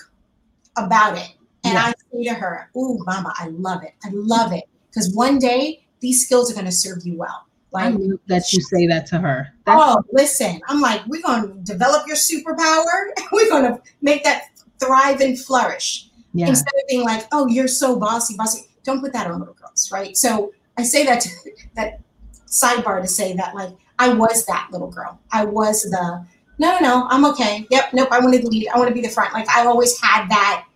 about 0.76 1.18
it. 1.18 1.34
And 1.64 1.74
yeah. 1.74 1.86
i 1.86 1.94
say 2.12 2.24
to 2.24 2.34
her 2.34 2.70
oh 2.76 2.98
mama 3.04 3.34
i 3.38 3.48
love 3.48 3.82
it. 3.82 3.94
I 4.04 4.10
love 4.12 4.52
it. 4.52 4.64
Because 4.90 5.12
one 5.14 5.40
day 5.40 5.84
these 6.00 6.24
skills 6.24 6.50
are 6.50 6.54
going 6.54 6.66
to 6.66 6.72
serve 6.72 7.04
you 7.04 7.16
well. 7.16 7.47
Like, 7.70 7.86
I 7.86 7.90
knew 7.90 8.18
that 8.28 8.52
you 8.52 8.62
say 8.62 8.86
that 8.86 9.06
to 9.06 9.18
her. 9.18 9.48
That's- 9.66 9.96
oh, 9.96 10.02
listen, 10.12 10.60
I'm 10.68 10.80
like, 10.80 11.06
we're 11.06 11.22
going 11.22 11.42
to 11.42 11.54
develop 11.70 12.06
your 12.06 12.16
superpower. 12.16 13.10
we're 13.32 13.48
going 13.48 13.64
to 13.64 13.80
make 14.00 14.24
that 14.24 14.44
thrive 14.78 15.20
and 15.20 15.38
flourish. 15.38 16.10
Yeah. 16.32 16.48
Instead 16.48 16.74
of 16.80 16.88
being 16.88 17.04
like, 17.04 17.26
oh, 17.32 17.46
you're 17.46 17.68
so 17.68 17.98
bossy, 17.98 18.36
bossy. 18.36 18.66
Don't 18.84 19.00
put 19.00 19.12
that 19.12 19.26
on 19.26 19.38
little 19.38 19.54
girls, 19.54 19.90
right? 19.92 20.16
So 20.16 20.52
I 20.76 20.82
say 20.82 21.04
that 21.04 21.20
to, 21.22 21.30
that 21.74 22.00
sidebar 22.46 23.00
to 23.00 23.06
say 23.06 23.34
that 23.34 23.54
like 23.54 23.70
I 23.98 24.12
was 24.12 24.46
that 24.46 24.68
little 24.72 24.90
girl. 24.90 25.20
I 25.32 25.44
was 25.44 25.82
the 25.82 26.26
no, 26.60 26.72
no, 26.72 26.78
no, 26.80 27.06
I'm 27.08 27.24
okay. 27.26 27.66
Yep, 27.70 27.92
nope. 27.92 28.08
I 28.10 28.18
wanted 28.18 28.40
to 28.42 28.48
lead. 28.48 28.68
I 28.68 28.78
want 28.78 28.88
to 28.88 28.94
be 28.94 29.00
the 29.00 29.08
front. 29.08 29.32
Like 29.32 29.48
I 29.48 29.64
always 29.66 30.00
had 30.00 30.28
that 30.28 30.66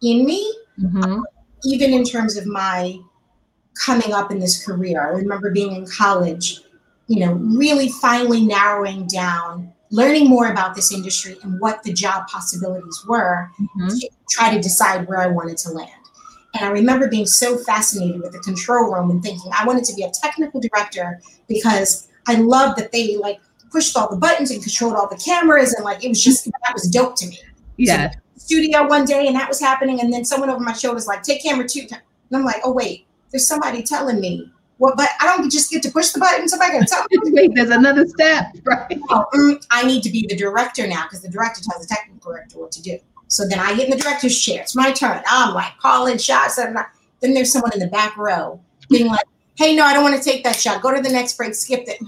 in 0.00 0.24
me, 0.24 0.54
mm-hmm. 0.80 1.20
even 1.64 1.92
in 1.92 2.04
terms 2.04 2.36
of 2.36 2.46
my 2.46 2.98
coming 3.74 4.12
up 4.12 4.30
in 4.30 4.38
this 4.38 4.64
career. 4.64 5.02
I 5.02 5.10
remember 5.10 5.50
being 5.50 5.74
in 5.74 5.86
college, 5.86 6.60
you 7.08 7.20
know, 7.20 7.34
really 7.34 7.88
finally 7.88 8.44
narrowing 8.44 9.06
down, 9.06 9.72
learning 9.90 10.28
more 10.28 10.50
about 10.50 10.74
this 10.74 10.92
industry 10.92 11.36
and 11.42 11.60
what 11.60 11.82
the 11.82 11.92
job 11.92 12.26
possibilities 12.28 13.04
were 13.08 13.50
mm-hmm. 13.60 13.88
to 13.88 14.08
try 14.30 14.54
to 14.54 14.60
decide 14.60 15.06
where 15.08 15.20
I 15.20 15.26
wanted 15.26 15.56
to 15.58 15.70
land. 15.70 15.90
And 16.54 16.64
I 16.64 16.70
remember 16.70 17.08
being 17.08 17.26
so 17.26 17.58
fascinated 17.58 18.20
with 18.20 18.32
the 18.32 18.38
control 18.38 18.92
room 18.92 19.10
and 19.10 19.22
thinking 19.22 19.50
I 19.52 19.66
wanted 19.66 19.84
to 19.84 19.94
be 19.94 20.04
a 20.04 20.10
technical 20.10 20.60
director 20.60 21.20
because 21.48 22.08
I 22.28 22.36
loved 22.36 22.78
that 22.78 22.92
they 22.92 23.16
like 23.16 23.40
pushed 23.70 23.96
all 23.96 24.08
the 24.08 24.16
buttons 24.16 24.52
and 24.52 24.62
controlled 24.62 24.94
all 24.94 25.08
the 25.08 25.16
cameras 25.16 25.72
and 25.74 25.84
like 25.84 26.04
it 26.04 26.08
was 26.08 26.22
just 26.22 26.44
that 26.44 26.72
was 26.72 26.88
dope 26.88 27.16
to 27.16 27.26
me. 27.26 27.40
Yeah. 27.76 28.12
So, 28.12 28.18
studio 28.36 28.86
one 28.86 29.04
day 29.04 29.26
and 29.26 29.34
that 29.34 29.48
was 29.48 29.58
happening 29.58 30.00
and 30.00 30.12
then 30.12 30.24
someone 30.24 30.48
over 30.48 30.60
my 30.60 30.72
shoulder 30.72 30.94
was 30.94 31.08
like 31.08 31.22
take 31.22 31.42
camera 31.42 31.66
two 31.68 31.86
and 31.90 32.00
I'm 32.32 32.44
like 32.44 32.60
oh 32.62 32.72
wait 32.72 33.06
there's 33.34 33.48
somebody 33.48 33.82
telling 33.82 34.20
me 34.20 34.48
well, 34.78 34.94
but 34.96 35.08
I 35.20 35.36
don't 35.36 35.50
just 35.50 35.70
get 35.70 35.82
to 35.84 35.90
push 35.90 36.10
the 36.10 36.20
button. 36.20 36.48
Somebody 36.48 36.78
to 36.78 36.84
tell 36.84 37.04
me. 37.10 37.18
Wait, 37.32 37.50
there's 37.54 37.70
another 37.70 38.06
step, 38.06 38.46
right? 38.64 38.98
Oh, 39.08 39.24
mm, 39.34 39.66
I 39.70 39.84
need 39.86 40.02
to 40.02 40.10
be 40.10 40.26
the 40.28 40.36
director 40.36 40.86
now 40.86 41.04
because 41.04 41.20
the 41.22 41.28
director 41.28 41.62
tells 41.62 41.86
the 41.86 41.94
technical 41.94 42.32
director 42.32 42.58
what 42.58 42.72
to 42.72 42.82
do. 42.82 42.98
So 43.28 43.46
then 43.46 43.58
I 43.58 43.74
get 43.74 43.84
in 43.86 43.90
the 43.90 44.02
director's 44.02 44.40
chair. 44.40 44.62
It's 44.62 44.76
my 44.76 44.92
turn. 44.92 45.22
I'm 45.26 45.54
like 45.54 45.76
calling 45.78 46.18
shots. 46.18 46.58
And 46.58 46.76
then 47.20 47.34
there's 47.34 47.52
someone 47.52 47.72
in 47.72 47.80
the 47.80 47.88
back 47.88 48.16
row 48.16 48.60
being 48.88 49.06
like, 49.06 49.26
"Hey, 49.56 49.74
no, 49.74 49.84
I 49.84 49.94
don't 49.94 50.04
want 50.04 50.16
to 50.16 50.22
take 50.22 50.44
that 50.44 50.56
shot. 50.56 50.82
Go 50.82 50.94
to 50.94 51.00
the 51.00 51.10
next 51.10 51.36
break. 51.36 51.54
Skip 51.54 51.84
it." 51.88 51.98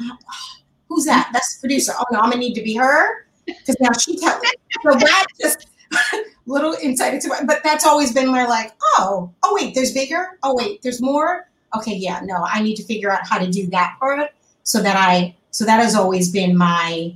Who's 0.88 1.04
that? 1.06 1.30
That's 1.32 1.56
the 1.56 1.60
producer. 1.60 1.92
Oh 1.98 2.04
no, 2.12 2.20
I'm 2.20 2.30
gonna 2.30 2.40
need 2.40 2.54
to 2.54 2.62
be 2.62 2.74
her 2.74 3.26
because 3.46 3.76
now 3.80 3.92
she 3.92 4.16
tells. 4.18 4.42
So 4.82 4.92
that 4.92 5.26
just 5.40 5.66
little 6.46 6.76
insight 6.82 7.14
into 7.14 7.28
it. 7.28 7.46
But 7.46 7.62
that's 7.62 7.86
always 7.86 8.12
been 8.12 8.30
my 8.30 8.44
like, 8.46 8.72
oh, 8.98 9.32
oh 9.42 9.58
wait, 9.60 9.74
there's 9.74 9.92
bigger. 9.92 10.38
Oh 10.42 10.54
wait, 10.54 10.82
there's 10.82 11.00
more. 11.00 11.48
Okay, 11.76 11.94
yeah, 11.94 12.20
no, 12.24 12.46
I 12.48 12.62
need 12.62 12.76
to 12.76 12.84
figure 12.84 13.10
out 13.10 13.26
how 13.28 13.38
to 13.38 13.50
do 13.50 13.66
that 13.68 13.96
part 13.98 14.30
so 14.62 14.82
that 14.82 14.96
I 14.96 15.36
so 15.50 15.64
that 15.64 15.82
has 15.82 15.94
always 15.94 16.30
been 16.30 16.56
my 16.56 17.14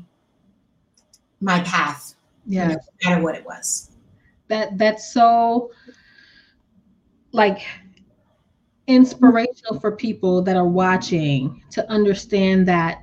my 1.40 1.60
path. 1.60 2.14
Yeah, 2.46 2.62
you 2.62 2.68
know, 2.70 2.74
no 2.74 3.10
matter 3.10 3.22
what 3.22 3.34
it 3.34 3.44
was. 3.44 3.90
That 4.48 4.76
that's 4.78 5.12
so 5.12 5.70
like 7.32 7.60
inspirational 8.86 9.78
for 9.78 9.92
people 9.92 10.42
that 10.42 10.56
are 10.56 10.66
watching 10.66 11.62
to 11.70 11.88
understand 11.88 12.66
that 12.66 13.02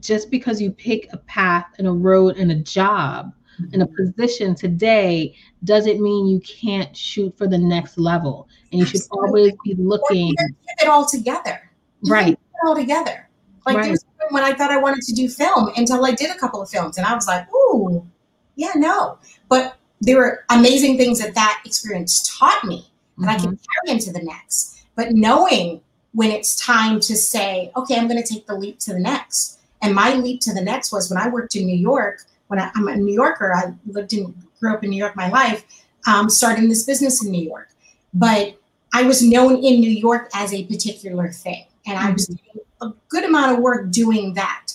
just 0.00 0.30
because 0.30 0.60
you 0.60 0.72
pick 0.72 1.08
a 1.12 1.16
path 1.16 1.66
and 1.78 1.86
a 1.86 1.92
road 1.92 2.36
and 2.36 2.50
a 2.50 2.56
job 2.56 3.32
in 3.72 3.82
a 3.82 3.86
position 3.86 4.54
today 4.54 5.34
doesn't 5.64 6.00
mean 6.00 6.26
you 6.26 6.40
can't 6.40 6.96
shoot 6.96 7.36
for 7.36 7.46
the 7.46 7.58
next 7.58 7.98
level. 7.98 8.48
And 8.72 8.80
you 8.80 8.86
should 8.86 9.02
always 9.10 9.52
be 9.64 9.74
looking. 9.74 10.34
it 10.38 10.88
all 10.88 11.06
together. 11.06 11.70
right. 12.08 12.32
it 12.32 12.38
all 12.66 12.76
together. 12.76 13.28
Like 13.66 13.76
right. 13.78 13.98
when 14.30 14.44
I 14.44 14.52
thought 14.52 14.70
I 14.70 14.78
wanted 14.78 15.02
to 15.02 15.12
do 15.12 15.28
film 15.28 15.70
until 15.76 16.04
I 16.04 16.12
did 16.12 16.30
a 16.30 16.38
couple 16.38 16.62
of 16.62 16.70
films, 16.70 16.98
and 16.98 17.06
I 17.06 17.14
was 17.14 17.26
like, 17.26 17.52
"Ooh, 17.52 18.06
yeah, 18.54 18.72
no." 18.76 19.18
But 19.48 19.76
there 20.00 20.18
were 20.18 20.44
amazing 20.50 20.96
things 20.96 21.18
that 21.18 21.34
that 21.34 21.62
experience 21.64 22.38
taught 22.38 22.64
me 22.64 22.88
that 23.18 23.22
mm-hmm. 23.22 23.28
I 23.28 23.36
can 23.38 23.58
carry 23.58 23.96
into 23.96 24.12
the 24.12 24.22
next. 24.22 24.84
But 24.94 25.12
knowing 25.12 25.80
when 26.12 26.30
it's 26.30 26.54
time 26.64 27.00
to 27.00 27.16
say, 27.16 27.72
"Okay, 27.76 27.96
I'm 27.96 28.06
going 28.06 28.22
to 28.22 28.34
take 28.34 28.46
the 28.46 28.54
leap 28.54 28.78
to 28.80 28.92
the 28.92 29.00
next," 29.00 29.58
and 29.82 29.92
my 29.92 30.14
leap 30.14 30.40
to 30.42 30.54
the 30.54 30.62
next 30.62 30.92
was 30.92 31.10
when 31.10 31.18
I 31.18 31.28
worked 31.28 31.56
in 31.56 31.66
New 31.66 31.76
York 31.76 32.22
when 32.48 32.60
I, 32.60 32.70
am 32.76 32.88
a 32.88 32.96
New 32.96 33.14
Yorker, 33.14 33.54
I 33.54 33.72
lived 33.86 34.12
in, 34.12 34.34
grew 34.60 34.74
up 34.74 34.84
in 34.84 34.90
New 34.90 34.96
York 34.96 35.16
my 35.16 35.28
life, 35.28 35.64
um, 36.06 36.28
starting 36.30 36.68
this 36.68 36.84
business 36.84 37.24
in 37.24 37.30
New 37.30 37.44
York. 37.44 37.68
But 38.14 38.56
I 38.92 39.02
was 39.02 39.22
known 39.22 39.56
in 39.56 39.80
New 39.80 39.90
York 39.90 40.30
as 40.34 40.54
a 40.54 40.64
particular 40.64 41.28
thing. 41.30 41.66
And 41.86 41.98
I 41.98 42.10
was 42.10 42.26
mm-hmm. 42.26 42.58
doing 42.58 42.66
a 42.80 42.92
good 43.08 43.24
amount 43.24 43.56
of 43.56 43.62
work 43.62 43.90
doing 43.90 44.34
that. 44.34 44.72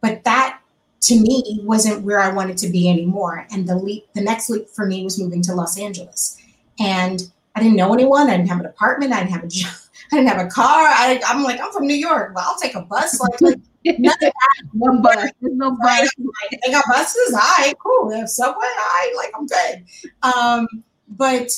But 0.00 0.24
that 0.24 0.60
to 1.02 1.20
me 1.20 1.60
wasn't 1.62 2.02
where 2.02 2.20
I 2.20 2.32
wanted 2.32 2.58
to 2.58 2.68
be 2.68 2.88
anymore. 2.88 3.46
And 3.50 3.68
the 3.68 3.76
leap, 3.76 4.06
the 4.14 4.20
next 4.20 4.50
leap 4.50 4.68
for 4.68 4.86
me 4.86 5.04
was 5.04 5.20
moving 5.20 5.42
to 5.42 5.54
Los 5.54 5.78
Angeles. 5.78 6.40
And 6.80 7.30
I 7.54 7.62
didn't 7.62 7.76
know 7.76 7.92
anyone. 7.92 8.28
I 8.28 8.36
didn't 8.36 8.48
have 8.48 8.60
an 8.60 8.66
apartment. 8.66 9.12
I 9.12 9.20
didn't 9.20 9.32
have 9.32 9.44
a 9.44 9.48
job. 9.48 9.72
I 10.10 10.16
didn't 10.16 10.28
have 10.28 10.46
a 10.46 10.48
car. 10.48 10.86
I, 10.86 11.20
am 11.26 11.42
like, 11.42 11.60
I'm 11.60 11.70
from 11.72 11.86
New 11.86 11.94
York. 11.94 12.32
Well, 12.34 12.44
I'll 12.46 12.58
take 12.58 12.74
a 12.74 12.82
bus. 12.82 13.20
Like, 13.20 13.40
like 13.40 13.58
one 14.72 15.02
bus. 15.02 15.30
There's 15.40 15.54
no 15.54 15.76
bus. 15.76 16.10
They 16.50 16.72
got 16.72 16.84
buses. 16.88 17.34
All 17.34 17.40
right, 17.58 17.74
cool. 17.78 18.08
They 18.08 18.18
have 18.18 18.28
subway. 18.28 18.54
All 18.54 18.86
right, 18.86 19.12
like 19.16 19.32
I'm 19.34 19.46
good. 19.46 19.84
Um, 20.22 20.84
but 21.08 21.50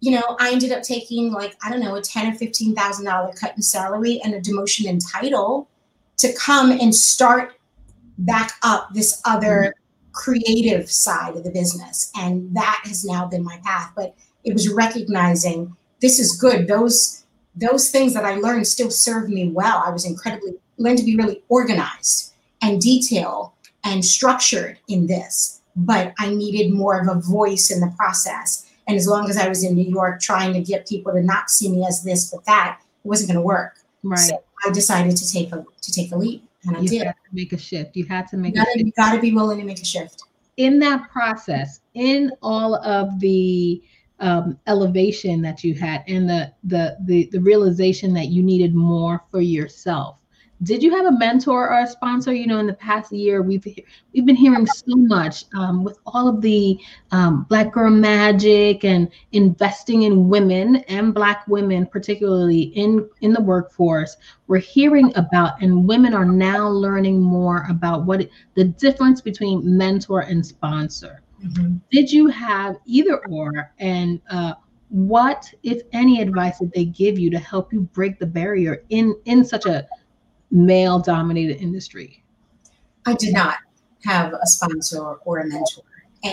you 0.00 0.12
know, 0.12 0.36
I 0.40 0.52
ended 0.52 0.72
up 0.72 0.82
taking 0.82 1.32
like 1.32 1.56
I 1.62 1.70
don't 1.70 1.80
know 1.80 1.96
a 1.96 2.02
ten 2.02 2.32
or 2.32 2.36
fifteen 2.36 2.74
thousand 2.74 3.06
dollar 3.06 3.32
cut 3.32 3.54
in 3.56 3.62
salary 3.62 4.20
and 4.24 4.34
a 4.34 4.40
demotion 4.40 4.86
in 4.86 4.98
title 4.98 5.68
to 6.18 6.32
come 6.34 6.70
and 6.70 6.94
start 6.94 7.54
back 8.18 8.52
up 8.62 8.92
this 8.92 9.20
other 9.24 9.74
mm-hmm. 9.76 10.12
creative 10.12 10.90
side 10.90 11.36
of 11.36 11.44
the 11.44 11.50
business, 11.50 12.10
and 12.16 12.54
that 12.56 12.82
has 12.84 13.04
now 13.04 13.26
been 13.26 13.44
my 13.44 13.60
path. 13.64 13.92
But 13.96 14.14
it 14.44 14.52
was 14.52 14.68
recognizing 14.68 15.76
this 16.00 16.18
is 16.18 16.36
good. 16.36 16.68
Those 16.68 17.24
those 17.58 17.90
things 17.90 18.14
that 18.14 18.24
I 18.24 18.36
learned 18.36 18.66
still 18.66 18.90
serve 18.90 19.28
me 19.28 19.48
well. 19.48 19.82
I 19.84 19.90
was 19.90 20.04
incredibly 20.04 20.54
learned 20.76 20.98
to 20.98 21.04
be 21.04 21.16
really 21.16 21.42
organized 21.48 22.32
and 22.62 22.80
detailed 22.80 23.50
and 23.84 24.04
structured 24.04 24.78
in 24.88 25.06
this, 25.06 25.60
but 25.76 26.14
I 26.18 26.30
needed 26.30 26.72
more 26.72 27.00
of 27.00 27.08
a 27.08 27.20
voice 27.20 27.70
in 27.70 27.80
the 27.80 27.92
process. 27.96 28.66
And 28.86 28.96
as 28.96 29.06
long 29.06 29.28
as 29.28 29.36
I 29.36 29.48
was 29.48 29.64
in 29.64 29.74
New 29.74 29.88
York 29.88 30.20
trying 30.20 30.52
to 30.54 30.60
get 30.60 30.88
people 30.88 31.12
to 31.12 31.22
not 31.22 31.50
see 31.50 31.70
me 31.70 31.84
as 31.86 32.02
this 32.02 32.30
but 32.30 32.44
that, 32.44 32.80
it 32.80 33.08
wasn't 33.08 33.28
going 33.28 33.40
to 33.40 33.46
work. 33.46 33.74
Right. 34.02 34.18
So 34.18 34.42
I 34.66 34.70
decided 34.70 35.16
to 35.16 35.30
take 35.30 35.52
a 35.52 35.64
to 35.82 35.92
take 35.92 36.12
a 36.12 36.16
leap, 36.16 36.44
and 36.64 36.76
I 36.76 36.80
you 36.80 36.88
did. 36.88 37.06
Had 37.06 37.12
to 37.12 37.34
make 37.34 37.52
a 37.52 37.58
shift. 37.58 37.96
You 37.96 38.04
had 38.06 38.28
to 38.28 38.36
make. 38.36 38.54
You 38.54 38.64
gotta, 38.64 38.78
you 38.78 38.92
gotta 38.96 39.20
be 39.20 39.32
willing 39.32 39.58
to 39.58 39.64
make 39.64 39.80
a 39.80 39.84
shift. 39.84 40.22
In 40.56 40.78
that 40.80 41.10
process, 41.10 41.80
in 41.94 42.32
all 42.42 42.76
of 42.76 43.20
the 43.20 43.82
um, 44.20 44.58
elevation 44.66 45.42
that 45.42 45.62
you 45.62 45.74
had, 45.74 46.04
and 46.08 46.28
the, 46.28 46.52
the 46.64 46.96
the 47.04 47.28
the 47.32 47.40
realization 47.40 48.12
that 48.14 48.28
you 48.28 48.42
needed 48.42 48.74
more 48.74 49.24
for 49.30 49.40
yourself, 49.40 50.18
did 50.64 50.82
you 50.82 50.90
have 50.96 51.06
a 51.06 51.16
mentor 51.16 51.70
or 51.70 51.82
a 51.82 51.86
sponsor? 51.86 52.34
You 52.34 52.48
know, 52.48 52.58
in 52.58 52.66
the 52.66 52.72
past 52.72 53.12
year, 53.12 53.42
we've 53.42 53.64
we've 54.12 54.26
been 54.26 54.34
hearing 54.34 54.66
so 54.66 54.96
much 54.96 55.44
um, 55.54 55.84
with 55.84 55.98
all 56.04 56.26
of 56.26 56.40
the 56.40 56.78
um, 57.12 57.44
Black 57.48 57.72
Girl 57.72 57.90
Magic 57.90 58.84
and 58.84 59.08
investing 59.32 60.02
in 60.02 60.28
women 60.28 60.76
and 60.88 61.14
Black 61.14 61.46
women, 61.46 61.86
particularly 61.86 62.62
in 62.62 63.08
in 63.20 63.32
the 63.32 63.40
workforce. 63.40 64.16
We're 64.48 64.58
hearing 64.58 65.12
about, 65.16 65.62
and 65.62 65.86
women 65.86 66.12
are 66.12 66.24
now 66.24 66.68
learning 66.68 67.20
more 67.20 67.64
about 67.70 68.04
what 68.04 68.22
it, 68.22 68.30
the 68.54 68.64
difference 68.64 69.20
between 69.20 69.76
mentor 69.76 70.20
and 70.22 70.44
sponsor. 70.44 71.22
Mm-hmm. 71.44 71.76
Did 71.90 72.10
you 72.10 72.26
have 72.28 72.76
either 72.86 73.24
or, 73.26 73.72
and 73.78 74.20
uh, 74.30 74.54
what, 74.88 75.52
if 75.62 75.82
any, 75.92 76.20
advice 76.20 76.58
did 76.58 76.72
they 76.72 76.86
give 76.86 77.18
you 77.18 77.30
to 77.30 77.38
help 77.38 77.72
you 77.72 77.82
break 77.82 78.18
the 78.18 78.26
barrier 78.26 78.82
in 78.90 79.14
in 79.24 79.44
such 79.44 79.66
a 79.66 79.86
male 80.50 80.98
dominated 80.98 81.60
industry? 81.60 82.22
I 83.06 83.14
did 83.14 83.34
not 83.34 83.58
have 84.04 84.32
a 84.32 84.46
sponsor 84.46 85.14
or 85.24 85.38
a 85.38 85.46
mentor. 85.46 85.84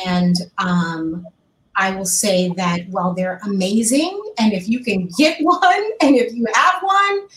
And 0.05 0.35
um, 0.57 1.27
I 1.75 1.95
will 1.95 2.05
say 2.05 2.49
that 2.55 2.87
while 2.89 3.13
they're 3.13 3.39
amazing, 3.43 4.21
and 4.37 4.53
if 4.53 4.67
you 4.67 4.83
can 4.83 5.09
get 5.17 5.37
one, 5.41 5.83
and 6.01 6.15
if 6.15 6.33
you 6.33 6.45
have 6.53 6.81
one, 6.81 7.27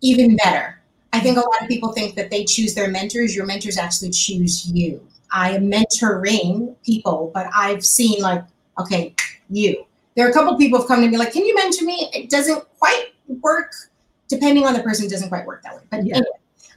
even 0.00 0.36
better. 0.36 0.80
I 1.12 1.20
think 1.20 1.36
a 1.36 1.40
lot 1.40 1.62
of 1.62 1.68
people 1.68 1.92
think 1.92 2.14
that 2.16 2.30
they 2.30 2.44
choose 2.44 2.74
their 2.74 2.88
mentors. 2.88 3.36
Your 3.36 3.44
mentors 3.44 3.76
actually 3.76 4.10
choose 4.10 4.66
you. 4.68 5.06
I 5.32 5.52
am 5.52 5.70
mentoring 5.70 6.76
people, 6.84 7.30
but 7.34 7.48
I've 7.54 7.84
seen 7.84 8.20
like, 8.20 8.44
okay, 8.78 9.14
you. 9.50 9.86
There 10.14 10.26
are 10.26 10.30
a 10.30 10.32
couple 10.32 10.56
people 10.58 10.78
have 10.78 10.88
come 10.88 11.00
to 11.00 11.08
me 11.08 11.16
like, 11.16 11.32
can 11.32 11.44
you 11.44 11.54
mentor 11.54 11.86
me? 11.86 12.10
It 12.12 12.28
doesn't 12.28 12.64
quite 12.78 13.14
work 13.40 13.72
depending 14.28 14.66
on 14.66 14.74
the 14.74 14.82
person, 14.82 15.08
doesn't 15.08 15.28
quite 15.28 15.46
work 15.46 15.62
that 15.62 15.74
way. 15.74 15.82
But 15.90 16.06
yeah. 16.06 16.16
Anyway, 16.16 16.28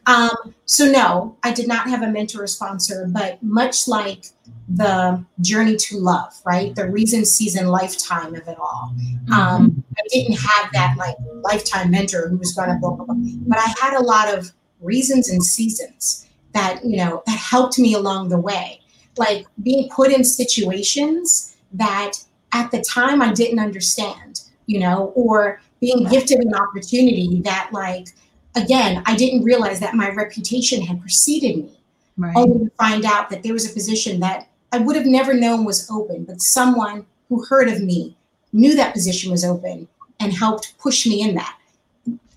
um, 0.08 0.54
so 0.65 0.86
no, 0.86 1.36
I 1.44 1.52
did 1.52 1.68
not 1.68 1.89
have 1.89 2.04
a 2.04 2.08
mentor 2.08 2.44
or 2.44 2.48
sponsor, 2.48 3.08
but 3.10 3.41
much 3.41 3.88
like 3.88 4.26
the 4.70 5.24
journey 5.41 5.76
to 5.78 5.98
love, 5.98 6.34
right? 6.46 6.76
The 6.76 6.89
reason, 6.89 7.26
season, 7.26 7.68
lifetime 7.68 8.36
of 8.36 8.48
it 8.48 8.58
all. 8.60 8.94
Um, 9.34 9.84
I 9.98 10.02
didn't 10.10 10.38
have 10.38 10.72
that 10.74 10.96
like 10.98 11.15
lifetime 11.41 11.91
mentor 11.91 12.30
who 12.30 12.38
was 12.38 12.54
going 12.54 12.70
to 12.70 12.76
blah, 12.76 12.91
blah, 12.91 13.06
blah. 13.06 13.15
But 13.48 13.58
I 13.58 13.74
had 13.82 13.94
a 13.96 14.02
lot 14.02 14.34
of 14.34 14.52
reasons 14.80 15.30
and 15.30 15.44
seasons 15.44 16.25
that, 16.56 16.84
you 16.84 16.98
know, 16.98 17.22
that 17.28 17.38
helped 17.38 17.78
me 17.78 17.94
along 17.94 18.30
the 18.30 18.39
way. 18.39 18.82
Like 19.18 19.46
being 19.62 19.89
put 19.89 20.12
in 20.12 20.24
situations 20.24 21.56
that 21.74 22.13
at 22.52 22.72
the 22.72 22.82
time 22.82 23.22
I 23.22 23.32
didn't 23.32 23.60
understand, 23.60 24.41
you 24.65 24.80
know, 24.80 25.13
or 25.15 25.62
being 25.80 26.06
gifted 26.06 26.39
an 26.39 26.56
opportunity 26.56 27.41
that 27.41 27.70
like 27.72 28.08
again 28.56 29.04
i 29.06 29.15
didn't 29.15 29.44
realize 29.44 29.80
that 29.80 29.94
my 29.94 30.10
reputation 30.10 30.82
had 30.82 31.00
preceded 31.02 31.58
me 31.58 31.78
right. 32.18 32.36
only 32.36 32.65
to 32.65 32.72
find 32.78 33.06
out 33.06 33.30
that 33.30 33.44
there 33.44 33.54
was 33.54 33.70
a 33.70 33.74
position 33.74 34.20
that 34.20 34.48
i 34.72 34.78
would 34.78 34.96
have 34.96 35.06
never 35.06 35.34
known 35.34 35.65
was 35.65 35.89
open 35.91 36.24
but 36.24 36.41
someone 36.41 37.06
who 37.30 37.44
heard 37.46 37.68
of 37.68 37.82
me 37.82 38.15
knew 38.54 38.76
that 38.76 38.94
position 38.94 39.32
was 39.32 39.44
open 39.44 39.88
and 40.20 40.34
helped 40.34 40.78
push 40.80 41.06
me 41.06 41.22
in 41.22 41.36
that 41.36 41.58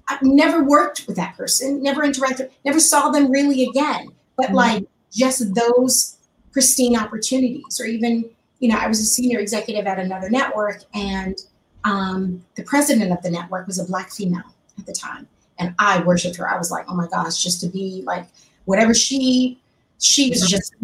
i've 0.09 0.23
never 0.23 0.64
worked 0.64 1.07
with 1.07 1.16
that 1.16 1.37
person 1.37 1.83
never 1.83 2.03
interacted 2.03 2.51
never 2.64 2.81
saw 2.81 3.11
them 3.11 3.31
really 3.31 3.64
again. 3.64 4.09
But 4.37 4.47
mm-hmm. 4.47 4.55
like 4.55 4.85
just 5.12 5.55
those 5.55 6.16
pristine 6.53 6.97
opportunities. 6.97 7.81
Or 7.81 7.87
even 7.87 8.29
you 8.61 8.68
know 8.68 8.79
i 8.79 8.87
was 8.87 9.01
a 9.01 9.05
senior 9.05 9.38
executive 9.38 9.87
at 9.87 9.99
another 9.99 10.31
network 10.31 10.83
and 10.94 11.38
um, 11.85 12.44
the 12.55 12.64
president 12.64 13.12
of 13.12 13.23
the 13.23 13.31
network 13.31 13.66
was 13.66 13.79
a 13.79 13.85
black 13.85 14.11
female 14.12 14.55
at 14.79 14.87
the 14.87 14.92
time, 14.92 15.27
and 15.59 15.75
I 15.79 16.01
worshipped 16.03 16.37
her. 16.37 16.49
I 16.49 16.59
was 16.59 16.71
like, 16.71 16.85
oh 16.88 16.94
my 16.94 17.07
gosh, 17.09 17.42
just 17.42 17.61
to 17.62 17.68
be 17.68 18.03
like 18.05 18.27
whatever 18.64 18.94
she 18.94 19.59
she 19.99 20.31
was 20.31 20.47
just 20.47 20.75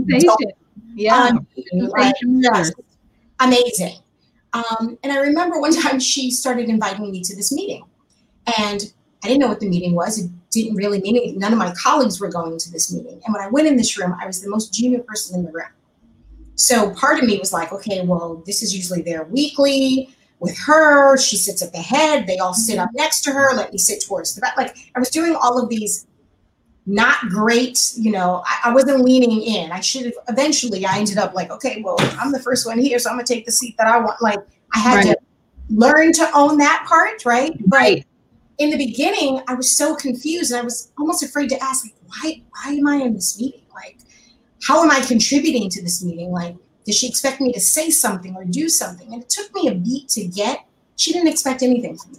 yeah, 0.94 1.30
like, 1.70 2.14
just 2.42 2.74
amazing. 3.40 3.96
Um, 4.52 4.98
and 5.02 5.12
I 5.12 5.18
remember 5.18 5.60
one 5.60 5.74
time 5.82 5.98
she 5.98 6.30
started 6.30 6.68
inviting 6.68 7.10
me 7.10 7.22
to 7.22 7.36
this 7.36 7.52
meeting, 7.52 7.84
and 8.58 8.92
I 9.24 9.28
didn't 9.28 9.40
know 9.40 9.48
what 9.48 9.60
the 9.60 9.68
meeting 9.68 9.94
was. 9.94 10.18
It 10.18 10.30
didn't 10.50 10.76
really 10.76 11.00
mean 11.00 11.16
it. 11.16 11.36
None 11.36 11.52
of 11.52 11.58
my 11.58 11.72
colleagues 11.82 12.20
were 12.20 12.28
going 12.28 12.58
to 12.58 12.70
this 12.70 12.92
meeting. 12.92 13.20
And 13.24 13.34
when 13.34 13.42
I 13.42 13.48
went 13.48 13.66
in 13.66 13.76
this 13.76 13.98
room, 13.98 14.14
I 14.20 14.26
was 14.26 14.42
the 14.42 14.50
most 14.50 14.74
junior 14.74 15.00
person 15.00 15.38
in 15.38 15.46
the 15.46 15.50
room. 15.50 15.68
So 16.56 16.90
part 16.90 17.18
of 17.18 17.24
me 17.24 17.38
was 17.38 17.52
like, 17.52 17.72
okay, 17.72 18.02
well, 18.02 18.42
this 18.46 18.62
is 18.62 18.76
usually 18.76 19.00
their 19.00 19.24
weekly 19.24 20.14
with 20.40 20.56
her. 20.58 21.16
She 21.16 21.36
sits 21.36 21.62
at 21.62 21.72
the 21.72 21.78
head. 21.78 22.26
They 22.26 22.36
all 22.36 22.52
sit 22.52 22.78
up 22.78 22.90
next 22.92 23.22
to 23.22 23.32
her. 23.32 23.54
Let 23.54 23.72
me 23.72 23.78
sit 23.78 24.04
towards 24.04 24.34
the 24.34 24.42
back. 24.42 24.56
Like 24.58 24.76
I 24.94 24.98
was 24.98 25.08
doing 25.08 25.34
all 25.34 25.60
of 25.60 25.70
these 25.70 26.06
not 26.86 27.18
great, 27.30 27.94
you 27.96 28.12
know, 28.12 28.42
I, 28.44 28.68
I, 28.68 28.74
wasn't 28.74 29.02
leaning 29.02 29.40
in. 29.40 29.72
I 29.72 29.80
should 29.80 30.04
have 30.04 30.14
eventually 30.28 30.84
I 30.84 30.98
ended 30.98 31.16
up 31.16 31.32
like, 31.32 31.50
okay, 31.50 31.80
well, 31.82 31.96
I'm 32.18 32.30
the 32.30 32.38
first 32.38 32.66
one 32.66 32.78
here, 32.78 32.98
so 32.98 33.08
I'm 33.08 33.16
gonna 33.16 33.26
take 33.26 33.46
the 33.46 33.52
seat 33.52 33.74
that 33.78 33.86
I 33.86 33.98
want. 33.98 34.20
Like 34.20 34.40
I 34.74 34.78
had 34.78 34.96
right. 34.96 35.04
to 35.04 35.18
learn 35.70 36.12
to 36.12 36.30
own 36.34 36.58
that 36.58 36.84
part, 36.86 37.24
right? 37.24 37.58
Right. 37.68 38.06
In 38.58 38.70
the 38.70 38.76
beginning, 38.76 39.40
I 39.48 39.54
was 39.54 39.76
so 39.76 39.96
confused 39.96 40.52
and 40.52 40.60
I 40.60 40.64
was 40.64 40.92
almost 40.98 41.22
afraid 41.22 41.48
to 41.50 41.62
ask, 41.62 41.84
like, 41.84 41.94
why, 42.06 42.42
why 42.50 42.72
am 42.72 42.86
I 42.86 42.96
in 42.96 43.14
this 43.14 43.38
meeting? 43.38 43.62
Like, 43.74 43.98
how 44.62 44.82
am 44.82 44.90
I 44.90 45.00
contributing 45.00 45.68
to 45.70 45.82
this 45.82 46.04
meeting? 46.04 46.30
Like, 46.30 46.56
did 46.84 46.94
she 46.94 47.08
expect 47.08 47.40
me 47.40 47.52
to 47.52 47.60
say 47.60 47.90
something 47.90 48.36
or 48.36 48.44
do 48.44 48.68
something? 48.68 49.12
And 49.12 49.22
it 49.22 49.28
took 49.28 49.52
me 49.54 49.68
a 49.68 49.74
beat 49.74 50.08
to 50.10 50.24
get. 50.24 50.64
She 50.96 51.12
didn't 51.12 51.28
expect 51.28 51.62
anything 51.62 51.96
from 51.96 52.12
me. 52.12 52.18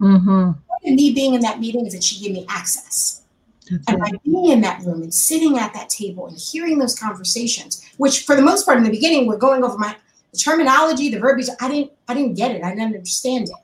Mm-hmm. 0.00 0.94
me 0.94 1.12
being 1.12 1.34
in 1.34 1.40
that 1.42 1.60
meeting 1.60 1.86
is 1.86 1.94
that 1.94 2.02
she 2.02 2.22
gave 2.22 2.32
me 2.32 2.46
access. 2.48 3.22
That's 3.70 3.88
and 3.88 4.00
by 4.00 4.10
being 4.24 4.50
in 4.50 4.60
that 4.62 4.82
room 4.82 5.02
and 5.02 5.14
sitting 5.14 5.58
at 5.58 5.72
that 5.72 5.88
table 5.88 6.26
and 6.26 6.36
hearing 6.36 6.78
those 6.78 6.98
conversations, 6.98 7.88
which 7.96 8.24
for 8.24 8.36
the 8.36 8.42
most 8.42 8.66
part 8.66 8.76
in 8.76 8.84
the 8.84 8.90
beginning 8.90 9.26
we're 9.26 9.38
going 9.38 9.64
over 9.64 9.78
my 9.78 9.96
the 10.32 10.38
terminology, 10.38 11.10
the 11.10 11.18
verbiage. 11.18 11.48
I 11.60 11.68
didn't 11.68 11.92
I 12.08 12.14
didn't 12.14 12.34
get 12.34 12.50
it. 12.50 12.62
I 12.62 12.70
didn't 12.70 12.84
understand 12.84 13.48
it. 13.48 13.54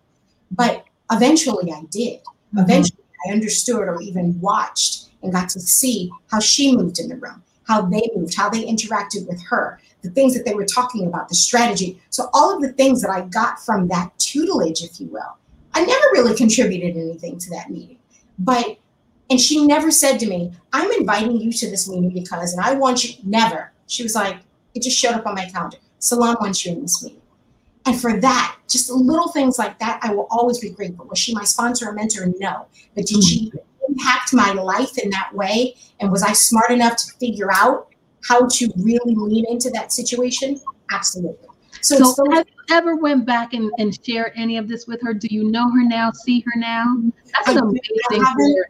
But 0.50 0.84
eventually 1.10 1.72
I 1.72 1.82
did. 1.90 2.20
Mm-hmm. 2.20 2.58
Eventually 2.60 3.04
I 3.26 3.32
understood 3.32 3.88
or 3.88 4.00
even 4.00 4.40
watched 4.40 5.08
and 5.22 5.32
got 5.32 5.48
to 5.50 5.60
see 5.60 6.10
how 6.30 6.40
she 6.40 6.74
moved 6.74 6.98
in 6.98 7.08
the 7.08 7.16
room, 7.16 7.42
how 7.64 7.82
they 7.82 8.08
moved, 8.14 8.34
how 8.34 8.48
they 8.48 8.64
interacted 8.64 9.28
with 9.28 9.42
her, 9.44 9.80
the 10.02 10.10
things 10.10 10.34
that 10.34 10.44
they 10.44 10.54
were 10.54 10.64
talking 10.64 11.06
about, 11.06 11.28
the 11.28 11.34
strategy. 11.34 12.00
So 12.10 12.30
all 12.32 12.54
of 12.54 12.62
the 12.62 12.72
things 12.72 13.02
that 13.02 13.10
I 13.10 13.22
got 13.22 13.60
from 13.64 13.88
that 13.88 14.18
tutelage, 14.18 14.82
if 14.82 15.00
you 15.00 15.06
will, 15.08 15.36
I 15.74 15.84
never 15.84 16.06
really 16.12 16.34
contributed 16.34 16.96
anything 16.96 17.38
to 17.38 17.50
that 17.50 17.70
meeting. 17.70 17.98
But 18.38 18.78
and 19.28 19.40
she 19.40 19.64
never 19.64 19.92
said 19.92 20.18
to 20.18 20.26
me, 20.26 20.52
I'm 20.72 20.90
inviting 20.90 21.40
you 21.40 21.52
to 21.52 21.70
this 21.70 21.88
meeting 21.88 22.10
because, 22.10 22.52
and 22.52 22.64
I 22.64 22.74
want 22.74 23.04
you, 23.04 23.14
never. 23.22 23.70
She 23.86 24.02
was 24.02 24.16
like, 24.16 24.38
it 24.74 24.82
just 24.82 24.98
showed 24.98 25.14
up 25.14 25.26
on 25.26 25.36
my 25.36 25.48
calendar. 25.48 25.76
Salon 26.00 26.36
wants 26.40 26.66
you 26.66 26.72
in 26.72 26.82
this 26.82 27.02
meeting. 27.02 27.19
And 27.86 28.00
for 28.00 28.20
that, 28.20 28.56
just 28.68 28.90
little 28.90 29.28
things 29.28 29.58
like 29.58 29.78
that, 29.78 30.00
I 30.02 30.14
will 30.14 30.26
always 30.30 30.58
be 30.58 30.70
grateful. 30.70 31.06
Was 31.06 31.18
she 31.18 31.34
my 31.34 31.44
sponsor 31.44 31.88
or 31.88 31.92
mentor? 31.92 32.32
No. 32.38 32.66
But 32.94 33.06
did 33.06 33.24
she 33.24 33.48
mm-hmm. 33.50 33.92
impact 33.92 34.32
my 34.32 34.52
life 34.52 34.98
in 34.98 35.10
that 35.10 35.34
way? 35.34 35.74
And 35.98 36.12
was 36.12 36.22
I 36.22 36.32
smart 36.32 36.70
enough 36.70 36.96
to 36.96 37.12
figure 37.18 37.50
out 37.52 37.88
how 38.22 38.46
to 38.46 38.72
really 38.76 39.14
lean 39.14 39.46
into 39.48 39.70
that 39.70 39.92
situation? 39.92 40.60
Absolutely. 40.90 41.48
So, 41.82 41.96
so 42.12 42.24
have 42.32 42.46
you 42.46 42.76
ever 42.76 42.96
went 42.96 43.24
back 43.24 43.54
and, 43.54 43.70
and 43.78 43.98
shared 44.04 44.32
any 44.36 44.58
of 44.58 44.68
this 44.68 44.86
with 44.86 45.00
her? 45.02 45.14
Do 45.14 45.28
you 45.30 45.50
know 45.50 45.70
her 45.70 45.82
now? 45.82 46.10
See 46.10 46.40
her 46.40 46.58
now? 46.58 46.84
That's 47.32 47.56
I, 47.56 47.60
amazing. 47.60 47.80
I 48.10 48.14
haven't, 48.16 48.66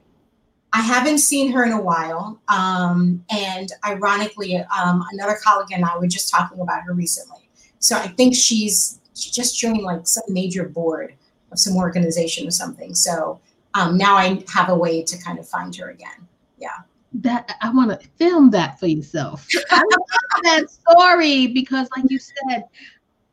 I 0.73 0.81
haven't, 0.81 1.19
seen 1.19 1.51
her 1.51 1.65
in 1.65 1.73
a 1.73 1.81
while. 1.81 2.41
Um, 2.49 3.25
and 3.31 3.73
ironically, 3.85 4.57
um, 4.57 5.05
another 5.13 5.37
colleague 5.43 5.73
and 5.73 5.85
I 5.85 5.99
were 5.99 6.07
just 6.07 6.31
talking 6.31 6.61
about 6.61 6.83
her 6.85 6.95
recently. 6.95 7.49
So 7.81 7.97
I 7.97 8.09
think 8.09 8.35
she's 8.35 9.01
she 9.15 9.31
just 9.31 9.59
joined 9.59 9.83
like 9.83 10.07
some 10.07 10.25
major 10.29 10.69
board 10.69 11.15
of 11.53 11.59
some 11.59 11.77
organization 11.77 12.47
or 12.47 12.53
something. 12.53 12.95
So 12.95 13.41
um, 13.75 13.99
now 13.99 14.15
I 14.15 14.45
have 14.49 14.69
a 14.69 14.75
way 14.75 15.03
to 15.03 15.19
kind 15.19 15.39
of 15.39 15.49
find 15.49 15.75
her 15.77 15.91
again. 15.91 16.27
Yeah 16.59 16.79
that 17.13 17.57
I 17.61 17.71
want 17.71 17.91
to 17.91 18.09
film 18.19 18.51
that 18.51 18.79
for 18.79 18.87
yourself. 18.87 19.47
I 19.71 19.79
love 19.79 20.43
that 20.45 20.71
story 20.71 21.49
because, 21.49 21.89
like 21.97 22.11
you 22.11 22.19
said, 22.19 22.65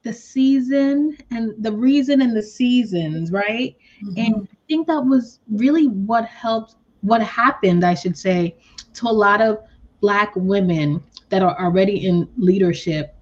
the 0.03 0.13
season 0.13 1.17
and 1.31 1.53
the 1.59 1.71
reason 1.71 2.21
and 2.21 2.35
the 2.35 2.41
seasons, 2.41 3.31
right? 3.31 3.75
Mm-hmm. 4.03 4.13
And 4.17 4.47
I 4.51 4.57
think 4.67 4.87
that 4.87 5.01
was 5.01 5.39
really 5.51 5.87
what 5.87 6.25
helped, 6.25 6.75
what 7.01 7.21
happened, 7.21 7.85
I 7.85 7.93
should 7.93 8.17
say, 8.17 8.55
to 8.93 9.07
a 9.07 9.11
lot 9.11 9.41
of 9.41 9.59
Black 9.99 10.31
women 10.35 11.03
that 11.29 11.41
are 11.41 11.59
already 11.59 12.07
in 12.07 12.29
leadership. 12.37 13.15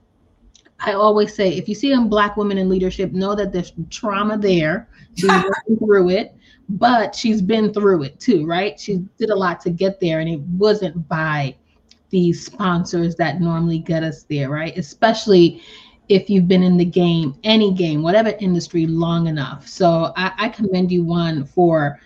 I 0.79 0.93
always 0.93 1.33
say, 1.33 1.53
if 1.53 1.69
you 1.69 1.75
see 1.75 1.93
a 1.93 2.01
Black 2.01 2.37
women 2.37 2.57
in 2.57 2.69
leadership, 2.69 3.11
know 3.11 3.33
that 3.35 3.53
there's 3.53 3.73
trauma 3.89 4.37
there. 4.37 4.89
She's 5.15 5.29
working 5.67 5.77
through 5.77 6.09
it 6.09 6.35
but 6.69 7.15
she's 7.15 7.41
been 7.41 7.73
through 7.73 8.03
it 8.03 8.19
too, 8.19 8.45
right? 8.45 8.79
She 8.79 9.05
did 9.17 9.29
a 9.29 9.35
lot 9.35 9.59
to 9.61 9.69
get 9.69 9.99
there, 9.99 10.19
and 10.19 10.29
it 10.29 10.39
wasn't 10.41 11.07
by 11.07 11.55
these 12.09 12.45
sponsors 12.45 13.15
that 13.15 13.41
normally 13.41 13.79
get 13.79 14.03
us 14.03 14.23
there, 14.23 14.49
right? 14.49 14.75
Especially 14.77 15.61
if 16.07 16.29
you've 16.29 16.47
been 16.47 16.63
in 16.63 16.77
the 16.77 16.85
game, 16.85 17.35
any 17.43 17.73
game, 17.73 18.01
whatever 18.01 18.33
industry, 18.39 18.85
long 18.85 19.27
enough. 19.27 19.67
So 19.67 20.13
I, 20.15 20.31
I 20.37 20.49
commend 20.49 20.91
you 20.91 21.03
one 21.03 21.45
for 21.45 21.99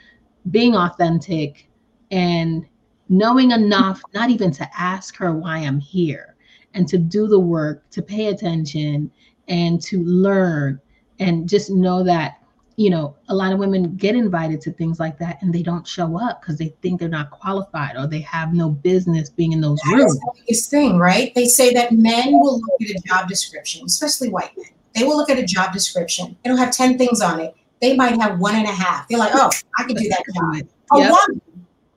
being 0.52 0.76
authentic, 0.76 1.68
and 2.12 2.66
knowing 3.08 3.52
enough 3.52 4.02
not 4.14 4.30
even 4.30 4.52
to 4.52 4.68
ask 4.78 5.16
her 5.18 5.34
why 5.34 5.60
I'm 5.60 5.80
here 5.80 6.36
and 6.74 6.88
to 6.88 6.98
do 6.98 7.28
the 7.28 7.40
work, 7.40 7.90
to 7.92 8.02
pay 8.02 8.28
attention 8.28 9.12
and 9.48 9.82
to 9.82 10.04
learn 10.04 10.80
and 11.20 11.50
just 11.50 11.70
know 11.70 12.04
that 12.04 12.38
you 12.78 12.90
know 12.90 13.16
a 13.28 13.36
lot 13.36 13.52
of 13.52 13.60
women 13.60 13.96
get 13.98 14.16
invited 14.16 14.62
to 14.62 14.72
things 14.72 15.00
like 15.00 15.18
that 15.18 15.42
and 15.42 15.54
they 15.54 15.62
don't 15.62 15.86
show 15.86 16.18
up 16.18 16.42
because 16.42 16.58
they 16.58 16.70
think 16.82 17.00
they're 17.00 17.10
not 17.10 17.30
qualified 17.30 17.98
or 17.98 18.08
they 18.08 18.22
have 18.22 18.54
no 18.54 18.70
business 18.70 19.30
being 19.30 19.52
in 19.52 19.60
those 19.60 19.80
rooms. 19.88 20.18
That's 20.20 20.38
the 20.38 20.44
biggest 20.46 20.70
thing, 20.70 20.98
right? 20.98 21.34
They 21.36 21.46
say 21.46 21.74
that 21.74 21.92
men 21.92 22.32
will 22.32 22.60
look 22.60 22.82
at 22.82 22.90
a 22.90 23.02
job 23.06 23.28
description, 23.28 23.86
especially 23.86 24.30
white 24.30 24.56
men. 24.56 24.68
They 24.96 25.04
will 25.04 25.18
look 25.18 25.30
at 25.30 25.38
a 25.38 25.46
job 25.46 25.74
description. 25.74 26.38
It'll 26.44 26.58
have 26.58 26.72
10 26.72 26.98
things 26.98 27.22
on 27.22 27.40
it. 27.40 27.54
They 27.82 27.96
might 27.96 28.20
have 28.20 28.40
one 28.40 28.56
and 28.56 28.66
a 28.66 28.72
half. 28.72 29.08
They're 29.08 29.20
like, 29.20 29.32
oh, 29.34 29.50
I 29.78 29.84
can 29.84 29.96
do 29.96 30.10
that 30.10 30.24
job. 30.36 30.68
A 30.92 31.00
yep. 31.00 31.12
woman, 31.12 31.42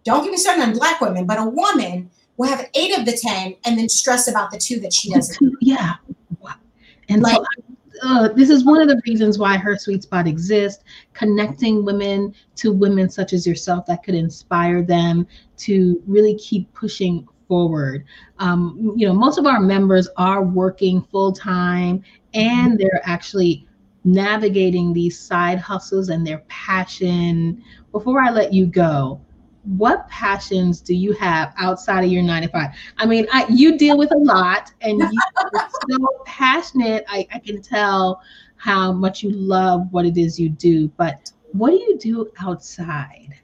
don't 0.04 0.24
get 0.24 0.30
me 0.30 0.37
started 0.37 0.62
on 0.62 0.72
black 0.72 1.00
women, 1.00 1.26
but 1.26 1.38
a 1.38 1.44
woman 1.44 2.11
will 2.42 2.48
have 2.48 2.68
eight 2.74 2.98
of 2.98 3.07
the 3.07 3.16
10 3.16 3.55
and 3.64 3.78
then 3.78 3.88
stress 3.88 4.28
about 4.28 4.50
the 4.50 4.59
two 4.59 4.81
that 4.81 4.92
she 4.92 5.12
doesn't. 5.12 5.55
Yeah. 5.61 5.94
And 7.09 7.22
like, 7.22 7.37
so 7.37 7.44
uh, 8.02 8.28
this 8.28 8.50
is 8.50 8.64
one 8.64 8.81
of 8.81 8.88
the 8.88 9.00
reasons 9.07 9.38
why 9.38 9.57
her 9.57 9.76
sweet 9.76 10.02
spot 10.02 10.26
exists 10.26 10.83
connecting 11.12 11.85
women 11.85 12.35
to 12.57 12.72
women 12.72 13.09
such 13.09 13.33
as 13.33 13.46
yourself 13.46 13.87
that 13.87 14.02
could 14.02 14.14
inspire 14.14 14.83
them 14.83 15.26
to 15.59 16.02
really 16.07 16.35
keep 16.37 16.72
pushing 16.74 17.28
forward 17.48 18.05
um, 18.38 18.94
you 18.96 19.07
know 19.07 19.12
most 19.12 19.38
of 19.38 19.46
our 19.46 19.61
members 19.61 20.09
are 20.16 20.42
working 20.42 21.02
full-time 21.02 22.02
and 22.35 22.78
they're 22.78 23.02
actually 23.05 23.66
navigating 24.05 24.92
these 24.92 25.18
side 25.18 25.59
hustles 25.59 26.09
and 26.09 26.26
their 26.26 26.42
passion 26.48 27.62
before 27.92 28.20
i 28.20 28.31
let 28.31 28.52
you 28.52 28.64
go 28.64 29.20
what 29.64 30.09
passions 30.09 30.81
do 30.81 30.94
you 30.94 31.12
have 31.12 31.53
outside 31.57 32.05
of 32.05 32.11
your 32.11 32.22
nine 32.22 32.42
to 32.42 32.48
five? 32.48 32.70
I 32.98 33.07
mean, 33.07 33.27
I, 33.33 33.46
you 33.48 33.79
deal 33.79 33.96
with 33.96 34.12
a 34.12 34.18
lot 34.18 34.72
and 34.81 34.98
you're 34.98 35.68
so 35.90 36.09
passionate. 36.27 37.05
I, 37.09 37.27
I 37.33 37.38
can 37.38 37.62
tell 37.62 38.20
how 38.57 38.92
much 38.92 39.22
you 39.22 39.31
love 39.31 39.87
what 39.92 40.05
it 40.05 40.16
is 40.16 40.38
you 40.38 40.48
do, 40.48 40.88
but 40.96 41.31
what 41.53 41.70
do 41.70 41.77
you 41.77 41.98
do 41.98 42.31
outside? 42.40 43.35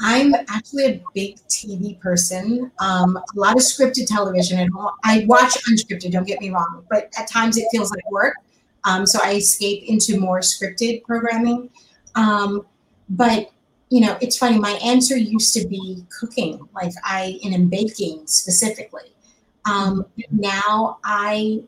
I'm 0.00 0.34
actually 0.48 0.86
a 0.86 1.02
big 1.14 1.36
TV 1.48 1.98
person. 2.00 2.70
Um, 2.80 3.16
a 3.16 3.38
lot 3.38 3.54
of 3.56 3.62
scripted 3.62 4.06
television, 4.06 4.58
and 4.58 4.70
I 5.04 5.24
watch 5.28 5.54
unscripted. 5.68 6.10
Don't 6.10 6.26
get 6.26 6.40
me 6.40 6.50
wrong, 6.50 6.84
but 6.90 7.12
at 7.16 7.28
times 7.28 7.56
it 7.56 7.66
feels 7.70 7.92
like 7.92 8.10
work. 8.10 8.34
Um, 8.84 9.06
so 9.06 9.20
I 9.22 9.34
escape 9.34 9.84
into 9.84 10.18
more 10.18 10.40
scripted 10.40 11.04
programming. 11.04 11.70
Um, 12.16 12.66
but 13.08 13.50
you 13.94 14.00
know, 14.00 14.18
it's 14.20 14.36
funny. 14.36 14.58
My 14.58 14.72
answer 14.84 15.16
used 15.16 15.54
to 15.54 15.68
be 15.68 16.04
cooking, 16.18 16.68
like 16.74 16.92
I 17.04 17.38
and 17.44 17.54
in 17.54 17.68
baking 17.68 18.26
specifically. 18.26 19.14
Um, 19.66 20.04
now 20.32 20.98
I 21.04 21.62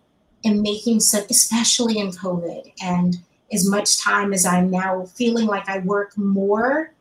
am 0.44 0.60
making 0.60 0.98
some, 0.98 1.22
especially 1.30 1.98
in 1.98 2.10
COVID, 2.10 2.72
and 2.82 3.14
as 3.52 3.70
much 3.70 4.00
time 4.00 4.32
as 4.32 4.44
I'm 4.44 4.72
now 4.72 5.04
feeling 5.04 5.46
like 5.46 5.68
I 5.68 5.78
work 5.78 6.18
more 6.18 6.92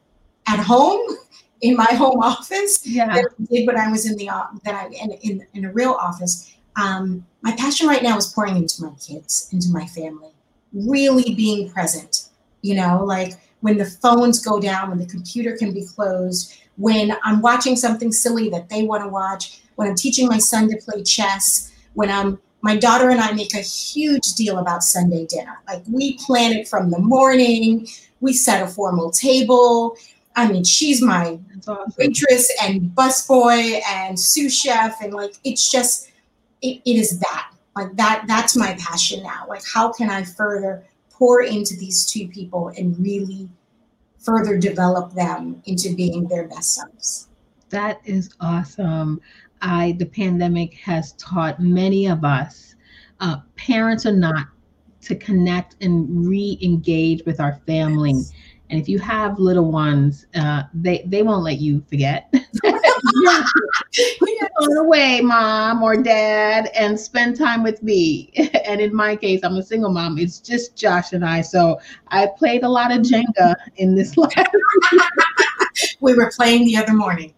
at 0.47 0.59
home 0.59 1.17
in 1.61 1.75
my 1.75 1.91
home 1.93 2.19
office 2.19 2.85
yeah. 2.85 3.07
than 3.07 3.25
I 3.25 3.43
did 3.51 3.65
when 3.65 3.79
I 3.79 3.89
was 3.89 4.05
in 4.05 4.15
the 4.17 4.29
office, 4.29 4.59
that 4.63 4.75
I 4.75 4.89
in, 4.89 5.11
in, 5.23 5.47
in 5.55 5.65
a 5.65 5.71
real 5.71 5.93
office. 5.93 6.53
Um, 6.75 7.25
my 7.41 7.55
passion 7.55 7.87
right 7.87 8.03
now 8.03 8.15
is 8.15 8.27
pouring 8.27 8.57
into 8.57 8.83
my 8.83 8.93
kids, 9.03 9.49
into 9.51 9.69
my 9.71 9.87
family, 9.87 10.35
really 10.71 11.33
being 11.33 11.71
present. 11.71 12.29
You 12.61 12.75
know, 12.75 13.03
like 13.03 13.33
when 13.61 13.77
the 13.77 13.85
phones 13.85 14.43
go 14.43 14.59
down, 14.59 14.89
when 14.89 14.99
the 14.99 15.05
computer 15.05 15.57
can 15.57 15.73
be 15.73 15.85
closed, 15.85 16.55
when 16.77 17.15
I'm 17.23 17.41
watching 17.41 17.75
something 17.75 18.11
silly 18.11 18.49
that 18.49 18.69
they 18.69 18.83
want 18.83 19.03
to 19.03 19.09
watch, 19.09 19.61
when 19.75 19.87
I'm 19.87 19.95
teaching 19.95 20.27
my 20.27 20.37
son 20.37 20.69
to 20.69 20.77
play 20.77 21.03
chess, 21.03 21.71
when 21.93 22.11
I'm 22.11 22.39
my 22.61 22.75
daughter 22.75 23.11
and 23.11 23.19
I 23.19 23.31
make 23.31 23.53
a 23.53 23.61
huge 23.61 24.33
deal 24.33 24.57
about 24.57 24.83
Sunday 24.83 25.27
dinner. 25.27 25.59
Like 25.67 25.83
we 25.87 26.17
plan 26.17 26.51
it 26.51 26.67
from 26.67 26.89
the 26.89 26.97
morning, 26.97 27.87
we 28.21 28.33
set 28.33 28.63
a 28.63 28.67
formal 28.67 29.11
table. 29.11 29.95
I 30.35 30.51
mean, 30.51 30.63
she's 30.63 30.99
my 30.99 31.37
awesome. 31.67 31.93
waitress 31.97 32.51
and 32.63 32.81
busboy 32.95 33.81
and 33.87 34.19
sous 34.19 34.59
chef, 34.59 34.99
and 35.01 35.13
like 35.13 35.35
it's 35.43 35.71
just 35.71 36.09
it, 36.63 36.81
it 36.85 36.95
is 36.95 37.19
that 37.19 37.51
like 37.75 37.95
that 37.97 38.25
that's 38.27 38.55
my 38.55 38.75
passion 38.79 39.21
now. 39.21 39.45
Like 39.47 39.61
how 39.71 39.91
can 39.93 40.09
I 40.09 40.23
further 40.23 40.83
pour 41.17 41.43
into 41.43 41.75
these 41.75 42.05
two 42.05 42.27
people 42.27 42.69
and 42.77 42.97
really 42.99 43.49
further 44.19 44.57
develop 44.57 45.13
them 45.13 45.61
into 45.65 45.95
being 45.95 46.27
their 46.27 46.47
best 46.47 46.75
selves. 46.75 47.29
That 47.69 48.01
is 48.05 48.35
awesome. 48.41 49.21
I 49.61 49.95
the 49.97 50.05
pandemic 50.05 50.73
has 50.75 51.13
taught 51.13 51.59
many 51.59 52.07
of 52.07 52.25
us, 52.25 52.75
uh, 53.19 53.37
parents 53.55 54.05
or 54.05 54.11
not, 54.11 54.47
to 55.01 55.15
connect 55.15 55.75
and 55.81 56.27
re-engage 56.27 57.23
with 57.25 57.39
our 57.39 57.61
family. 57.67 58.13
Yes. 58.13 58.31
And 58.69 58.79
if 58.79 58.89
you 58.89 58.97
have 58.99 59.37
little 59.39 59.71
ones, 59.71 60.25
uh, 60.35 60.63
they 60.73 61.03
they 61.07 61.21
won't 61.23 61.43
let 61.43 61.59
you 61.59 61.83
forget. 61.87 62.33
Go 64.59 64.79
away, 64.79 65.21
mom 65.21 65.83
or 65.83 66.01
dad, 66.01 66.69
and 66.75 66.99
spend 66.99 67.37
time 67.37 67.63
with 67.63 67.83
me. 67.83 68.31
And 68.65 68.81
in 68.81 68.95
my 68.95 69.15
case, 69.15 69.41
I'm 69.43 69.55
a 69.57 69.63
single 69.63 69.91
mom. 69.91 70.17
It's 70.17 70.39
just 70.39 70.75
Josh 70.75 71.13
and 71.13 71.23
I. 71.23 71.41
So 71.41 71.79
I 72.07 72.25
played 72.25 72.63
a 72.63 72.69
lot 72.69 72.91
of 72.91 73.01
Jenga 73.01 73.55
in 73.77 73.93
this 73.93 74.17
life. 74.17 74.33
We 75.99 76.13
were 76.13 76.31
playing 76.35 76.65
the 76.65 76.77
other 76.77 76.93
morning. 76.93 77.33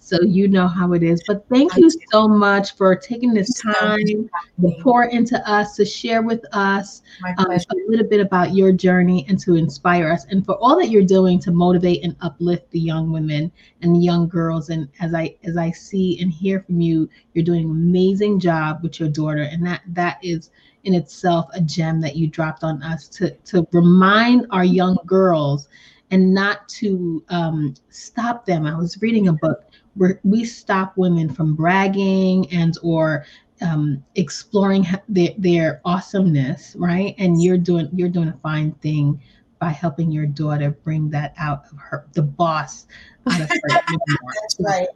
so 0.00 0.20
you 0.22 0.48
know 0.48 0.66
how 0.66 0.92
it 0.92 1.02
is. 1.02 1.22
But 1.26 1.44
thank 1.48 1.76
you 1.76 1.90
so 2.10 2.28
much 2.28 2.76
for 2.76 2.94
taking 2.94 3.32
this 3.32 3.52
time 3.60 4.30
to 4.60 4.70
pour 4.80 5.04
into 5.04 5.36
us, 5.48 5.76
to 5.76 5.84
share 5.84 6.22
with 6.22 6.44
us 6.52 7.02
um, 7.38 7.50
a 7.50 7.60
little 7.88 8.06
bit 8.06 8.20
about 8.20 8.54
your 8.54 8.72
journey 8.72 9.26
and 9.28 9.38
to 9.40 9.54
inspire 9.54 10.10
us, 10.10 10.24
and 10.26 10.44
for 10.44 10.56
all 10.56 10.76
that 10.78 10.88
you're 10.88 11.02
doing 11.02 11.38
to 11.40 11.52
motivate 11.52 12.04
and 12.04 12.16
uplift 12.20 12.70
the 12.70 12.80
young 12.80 13.12
women 13.12 13.50
and 13.82 13.94
the 13.94 14.00
young 14.00 14.28
girls. 14.28 14.70
And 14.70 14.88
as 15.00 15.14
I 15.14 15.36
as 15.44 15.56
I 15.56 15.70
see 15.70 16.20
and 16.20 16.32
hear 16.32 16.60
from 16.60 16.80
you, 16.80 17.08
you're 17.32 17.44
doing 17.44 17.64
an 17.64 17.70
amazing 17.70 18.40
job 18.40 18.82
with 18.82 19.00
your 19.00 19.08
daughter, 19.08 19.42
and 19.42 19.66
that 19.66 19.82
that 19.88 20.18
is 20.22 20.50
in 20.84 20.94
itself 20.94 21.46
a 21.54 21.60
gem 21.60 22.00
that 22.00 22.14
you 22.14 22.26
dropped 22.26 22.62
on 22.62 22.82
us 22.82 23.08
to 23.08 23.30
to 23.30 23.66
remind 23.72 24.46
our 24.50 24.64
young 24.64 24.98
girls 25.06 25.68
and 26.14 26.32
not 26.32 26.68
to 26.68 27.24
um, 27.28 27.74
stop 27.90 28.46
them. 28.46 28.66
I 28.66 28.76
was 28.76 29.02
reading 29.02 29.26
a 29.26 29.32
book 29.32 29.64
where 29.94 30.20
we 30.22 30.44
stop 30.44 30.96
women 30.96 31.28
from 31.28 31.56
bragging 31.56 32.48
and 32.52 32.78
or 32.84 33.26
um, 33.62 34.04
exploring 34.14 34.86
their, 35.08 35.30
their 35.38 35.80
awesomeness, 35.84 36.76
right? 36.78 37.16
And 37.18 37.42
you're 37.42 37.58
doing 37.58 37.88
you're 37.92 38.08
doing 38.08 38.28
a 38.28 38.38
fine 38.44 38.70
thing 38.74 39.20
by 39.58 39.70
helping 39.70 40.12
your 40.12 40.26
daughter 40.26 40.70
bring 40.70 41.10
that 41.10 41.34
out 41.36 41.64
of 41.72 41.78
her, 41.78 42.06
the 42.12 42.22
boss 42.22 42.86
out 43.28 43.40
of 43.40 43.48
her. 43.48 43.60
That's 43.68 44.56
right. 44.60 44.88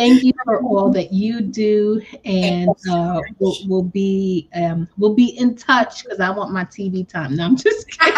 Thank 0.00 0.22
you 0.22 0.32
for 0.44 0.62
all 0.62 0.90
that 0.92 1.12
you 1.12 1.42
do, 1.42 2.00
and 2.24 2.70
uh, 2.90 3.20
we'll, 3.38 3.54
we'll 3.66 3.82
be 3.82 4.48
um, 4.54 4.88
we'll 4.96 5.12
be 5.12 5.38
in 5.38 5.54
touch 5.54 6.04
because 6.04 6.20
I 6.20 6.30
want 6.30 6.52
my 6.52 6.64
TV 6.64 7.06
time. 7.06 7.36
No, 7.36 7.44
I'm 7.44 7.54
just 7.54 7.86
kidding. 7.98 8.14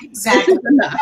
exactly 0.00 0.58
enough. 0.64 1.00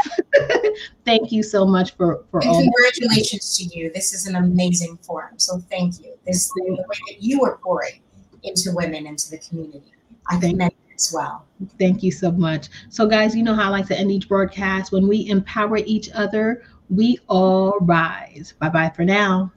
thank 1.05 1.31
you 1.31 1.43
so 1.43 1.67
much 1.67 1.97
for 1.97 2.25
for 2.31 2.41
and 2.41 2.49
all. 2.49 2.63
Congratulations 2.63 3.59
to 3.59 3.79
you. 3.79 3.93
This 3.93 4.15
is 4.15 4.27
an 4.27 4.37
amazing 4.37 4.97
forum. 5.03 5.39
So 5.39 5.59
thank 5.69 6.01
you. 6.01 6.15
This 6.25 6.49
the 6.49 6.63
way 6.63 6.99
that 7.09 7.23
you 7.23 7.45
are 7.45 7.59
pouring 7.59 8.01
into 8.43 8.73
women 8.73 9.07
into 9.07 9.31
the 9.31 9.37
community. 9.37 9.93
I 10.31 10.39
think 10.39 10.57
that 10.61 10.73
as 11.01 11.13
well. 11.13 11.47
Thank 11.79 12.03
you 12.03 12.11
so 12.11 12.31
much. 12.31 12.69
So, 12.89 13.07
guys, 13.07 13.35
you 13.35 13.43
know 13.43 13.55
how 13.55 13.65
I 13.65 13.69
like 13.69 13.87
to 13.89 13.99
end 13.99 14.11
each 14.13 14.29
broadcast. 14.29 14.93
When 14.93 15.09
we 15.09 15.29
empower 15.29 15.79
each 15.79 16.09
other, 16.15 16.63
we 16.91 17.19
all 17.29 17.79
rise. 17.81 18.55
Bye 18.59 18.69
bye 18.69 18.91
for 18.91 19.05
now. 19.05 19.53